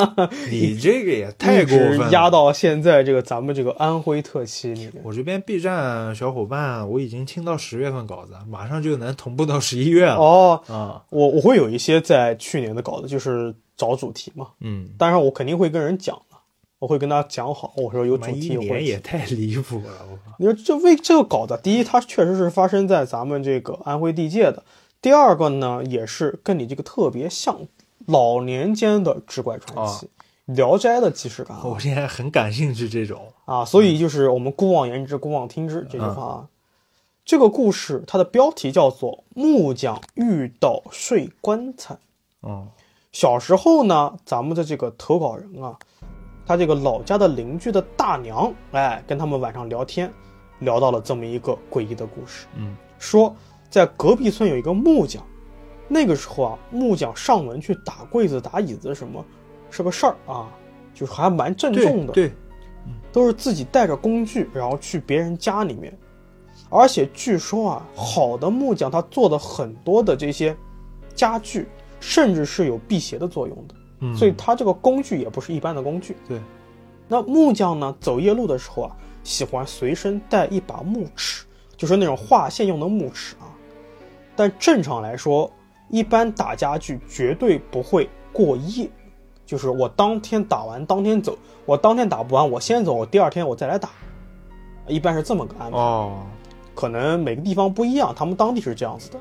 [0.50, 4.94] 你这个也太过分了，压到现在这个咱们这个安徽特辑里面。
[5.04, 10.14] 我这边 B 站小伙伴，我已经听到十月份稿子，马上就能同步到十一月了。
[10.14, 16.36] 哦，啊，我我会有一些在去年的稿子，就是找主题嘛，嗯，当然我肯定会跟人讲的，
[16.78, 18.48] 我会跟他讲好，我说有主题。
[18.48, 20.34] 一年也太离谱了，我靠！
[20.38, 24.62] 你说这为这个稿子，第一，它确实是发生在咱们这个安徽地界的。
[25.02, 27.58] 第二个呢，也是跟你这个特别像，
[28.06, 30.06] 老年间的志怪传奇，
[30.54, 31.56] 《聊斋》的既视感。
[31.64, 36.48] 我现在很感兴趣这种啊，所以就是我们姑妄言之，姑妄听之这句话啊。
[37.24, 41.94] 这个故事它的标题叫做《木匠遇到睡棺材》。
[42.42, 42.68] 嗯，
[43.12, 45.78] 小时候呢，咱们的这个投稿人啊，
[46.44, 50.12] 他这个老家的邻居的大娘，哎，跟他们晚上聊天，
[50.58, 53.34] 聊到了这么一个诡异的故事，嗯说
[53.70, 55.24] 在隔壁村有一个木匠，
[55.86, 59.24] 那个时候啊，木匠上门去打柜子、打椅子什么，
[59.70, 60.50] 是个事儿啊，
[60.92, 62.34] 就是还蛮郑重的，对对，
[63.12, 65.96] 都是自己带着工具，然后去别人家里面。
[66.68, 70.56] 而且据说啊，好的木匠他做的很多的这些
[71.14, 71.66] 家具，
[72.00, 76.16] 甚至是有辟邪的作用的，嗯，所以他这个工具也不是一般的工具。
[76.28, 76.40] 对，
[77.08, 81.44] 那木匠呢，走夜路的时候啊，喜欢随身带一把木尺，
[81.76, 83.46] 就是那种划线用的木尺啊。
[84.40, 85.52] 但正常来说，
[85.90, 88.88] 一般打家具绝对不会过夜，
[89.44, 91.36] 就是我当天打完当天走，
[91.66, 93.90] 我当天打不完我先走，我第二天我再来打，
[94.86, 95.76] 一般是这么个安排。
[95.76, 96.22] 哦，
[96.74, 99.18] 可能每个地方不一样，他们当地是这样子的。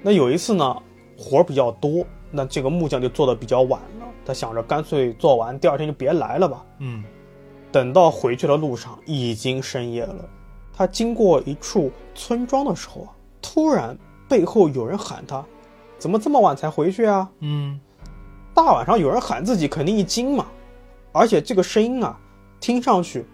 [0.00, 0.74] 那有一次呢，
[1.18, 6.64] 活儿比较多，那这个木匠就做的比较晚了，他想着干脆做完，第二天就别来了吧。
[6.78, 7.04] 嗯
[7.70, 10.26] 等到回去的路上，已经深夜了。
[10.72, 13.12] 他经过一处村庄的时候啊，
[13.42, 13.94] 突然
[14.30, 15.44] 背后有人喊他
[15.98, 17.78] ：“怎么这么晚才回去啊？”嗯
[18.54, 20.46] 大晚上有人喊自己，肯定一惊嘛。
[21.10, 22.16] 而且这个声音啊，
[22.60, 23.26] 听上去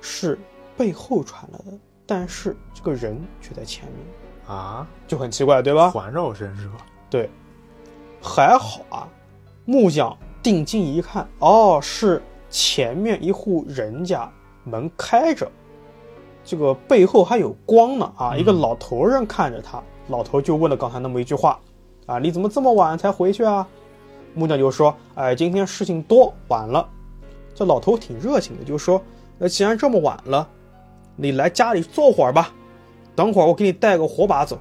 [0.00, 0.36] 是
[0.76, 5.90] 背后传来的，但是这个人却在前面，啊，就很奇怪，对吧？
[5.90, 6.78] 环绕声是吧？
[7.08, 7.30] 对，
[8.20, 9.06] 还好啊。
[9.66, 14.28] 木匠定睛一看，哦，是前面一户人家
[14.64, 15.48] 门开着，
[16.44, 18.36] 这个背后还有光呢啊！
[18.36, 19.80] 一个老头人看着他，
[20.10, 21.58] 老头就问了刚才那么一句话，
[22.06, 23.66] 啊，你怎么这么晚才回去啊？
[24.34, 26.88] 木匠就说，哎，今天事情多，晚了。
[27.54, 29.02] 这老头挺热情的，就说，
[29.38, 30.48] 那既然这么晚了，
[31.16, 32.52] 你来家里坐会儿吧，
[33.14, 34.58] 等会儿我给你带个火把走，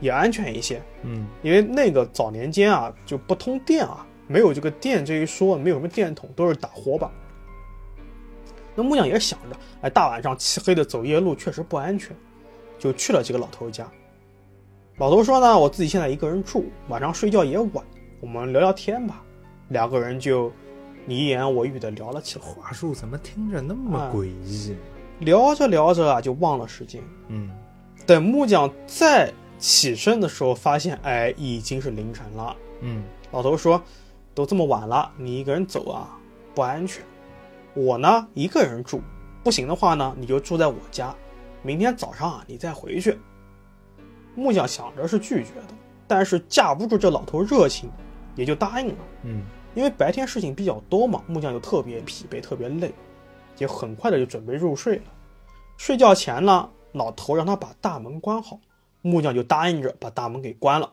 [0.00, 0.82] 也安全一些。
[1.02, 7.10] 嗯因为那个早年间啊就不通电啊，没有这个电这一说，没有什么电筒，都是打火把。
[8.74, 12.14] 那木匠也想着，哎，大晚上漆黑的走夜路确实不安全，
[12.78, 13.88] 就去了这个老头家。
[14.98, 17.84] 老头说呢，我自己现在一个人住，晚上睡觉也晚，
[18.18, 19.22] 我们聊聊天吧。
[19.68, 20.50] 两个人就
[21.04, 24.74] 你一言我一语的聊了起来，话术怎么听着那么啊诡异？
[25.18, 27.02] 聊着聊着啊就忘了时间。
[27.28, 27.50] 嗯
[28.06, 32.56] 等木匠再起身的时候，发现哎已经是凌晨了。
[32.80, 33.82] 嗯老头说
[34.34, 36.18] ：“都这么晚了，你一个人走啊，
[36.54, 37.04] 不安全。
[37.74, 39.02] 我呢，一个人住，
[39.44, 41.14] 不行的话呢，你就住在我家。
[41.62, 43.18] 明天早上啊，你再回去。”
[44.36, 45.74] 木匠想着是拒绝的，
[46.06, 47.90] 但是架不住这老头热情，
[48.36, 48.94] 也就答应了。
[49.24, 49.42] 嗯
[49.74, 52.90] 因为白天事情比较多嘛，木匠就特别疲惫，特别累，
[53.58, 55.02] 也很快的就准备入睡了。
[55.76, 58.58] 睡觉前呢，老头让他把大门关好，
[59.02, 60.90] 木匠就答应着把大门给关了，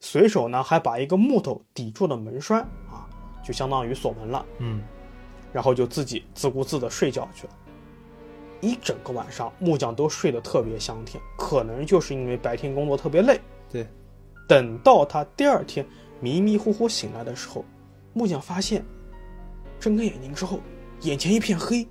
[0.00, 3.04] 随手呢还把一个木头抵住了门栓啊，
[3.44, 4.82] 就相当于锁门了，嗯
[5.52, 7.52] 然后就自己自顾自的睡觉去了。
[8.62, 13.38] 一整个晚上，木匠都睡得特别香甜，可能就是因为白天工作特别累。
[13.70, 13.86] 对，
[14.48, 15.84] 等到他第二天
[16.20, 17.64] 迷迷糊糊醒来的时候，
[18.14, 18.84] 木匠发现
[19.78, 20.60] 睁开眼睛之后，
[21.00, 21.86] 眼前一片黑。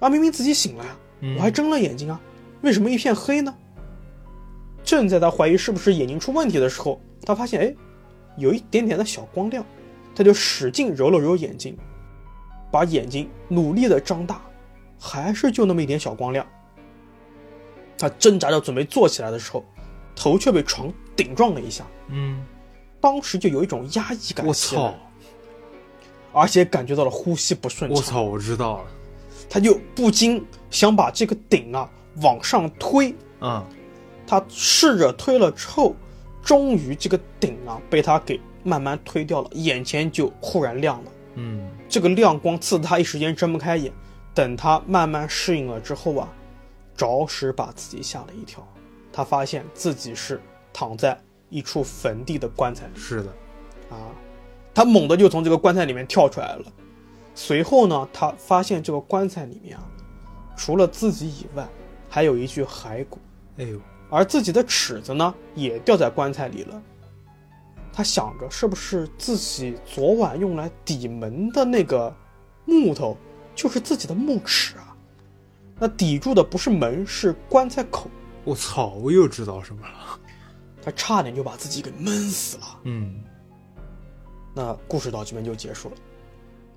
[0.00, 2.20] 啊，明明自己醒了呀，嗯我还睁了眼睛啊，
[2.62, 3.54] 为什么一片黑呢？
[4.82, 7.74] 正在他怀疑是不是眼睛出问题的时候，他发现哎，
[8.36, 9.64] 有一点点的小光亮，
[10.14, 11.76] 他就使劲揉了揉眼睛，
[12.70, 14.40] 把眼睛努力的张大，
[14.98, 16.46] 还是就那么一点小光亮。
[17.98, 19.64] 他挣扎着准备坐起来的时候，
[20.14, 22.44] 头却被床顶撞了一下，嗯，
[23.00, 24.94] 当时就有一种压抑感我操，
[26.30, 27.96] 而且感觉到了呼吸不顺畅。
[27.96, 28.84] 我操，我知道了，
[29.48, 31.88] 他就不禁想把这个顶啊
[32.22, 33.64] 往上推，嗯
[34.26, 35.96] 他试着推了之后，
[36.42, 41.10] 终于这个顶啊被他给慢慢推掉了，眼前就忽然亮了。
[41.36, 43.90] 嗯这个亮光刺得他一时间睁不开眼。
[44.36, 46.28] 等他慢慢适应了之后啊，
[46.94, 48.62] 着实把自己吓了一跳。
[49.10, 50.38] 他发现自己是
[50.74, 51.18] 躺在
[51.48, 53.30] 一处坟地的棺材里是的，
[53.88, 54.12] 啊，
[54.74, 56.64] 他猛地就从这个棺材里面跳出来了。
[57.34, 59.88] 随后呢，他发现这个棺材里面啊，
[60.54, 61.66] 除了自己以外，
[62.10, 63.18] 还有一具骸骨。
[63.56, 63.80] 哎呦，
[64.10, 66.82] 而自己的尺子呢也掉在棺材里了。
[67.90, 72.14] 他想着，是不是自己昨晚用来抵门的那个
[72.66, 73.16] 木头，
[73.56, 74.94] 就是自己的墓尺啊？
[75.78, 78.08] 那抵住的不是门，是棺材口。
[78.44, 80.20] 我操，我又知道什么了，
[80.80, 82.80] 他差点就把自己给闷死了。
[82.84, 83.20] 嗯，
[84.54, 85.96] 那故事到这边就结束了。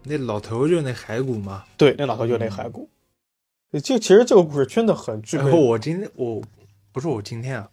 [0.03, 1.63] 那老头就是那骸骨吗。
[1.77, 2.89] 对，那老头就是那骸骨。
[3.71, 6.41] 就其实这个故事真的很具备然后我今天我
[6.91, 7.69] 不是我今天啊，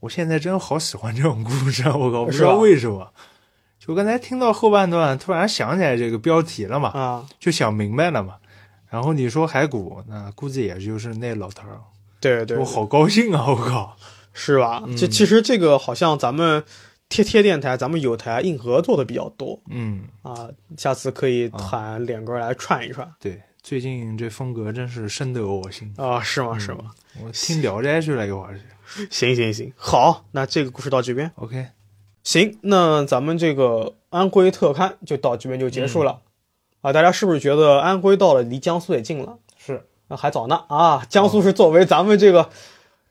[0.00, 1.94] 我现在真好喜欢这种故事啊！
[1.94, 3.12] 我靠，不知道为什么，
[3.90, 8.36] 就就刚才听到后半段，突然想起来这个标题了嘛，啊，就想明白了嘛。
[8.88, 11.80] 然后你说骸骨，那估计也就是那老头儿，
[12.20, 13.46] 对对我，好高兴啊！
[13.48, 13.96] 我靠，
[14.32, 14.82] 是吧？
[14.86, 16.62] 嗯这其实这个好像咱们
[17.08, 25.92] 贴贴电台，咱们有台硬核做的比较多嗯，啊，下次可以喊脸哥来串一串对，最近这风格真是深得我心。
[25.96, 26.50] 啊，是吗？
[26.54, 26.92] 嗯是吗？
[27.24, 28.64] 我听《聊斋》去了一会儿去。
[29.10, 31.30] 行行行，好，那这个故事到这边。
[31.36, 31.64] OK，
[32.22, 36.20] 行，那咱们这个安徽特刊就到这边就结束了、
[36.82, 36.92] 啊。
[36.92, 39.38] 大家是不是觉得安徽到了离江苏也近了？
[39.56, 41.04] 是，那还早呢啊！
[41.08, 42.48] 江苏是作为咱们这个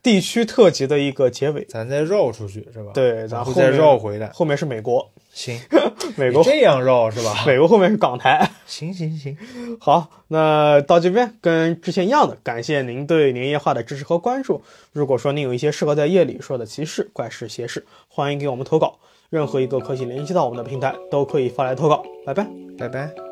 [0.02, 2.92] 地区特辑的一个结尾，咱再绕出去是吧？
[2.94, 4.30] 对，然后再咱后面绕回来。
[4.30, 5.60] 后面是美国，行，
[6.16, 7.44] 美国这样绕是吧？
[7.46, 8.50] 美国后面是港台。
[8.66, 9.38] 行行行，
[9.80, 14.62] 好，那到这边跟之前一样的，感谢您对年夜话的支持和关注。
[14.94, 19.00] 如果说您有一些适合在夜里说的奇事、怪事、邪事，欢迎给我们投稿。
[19.30, 22.04] 任何一个可以联系到我们的平台都可以发来投稿。
[22.26, 22.48] 拜拜。
[22.78, 23.29] 拜拜。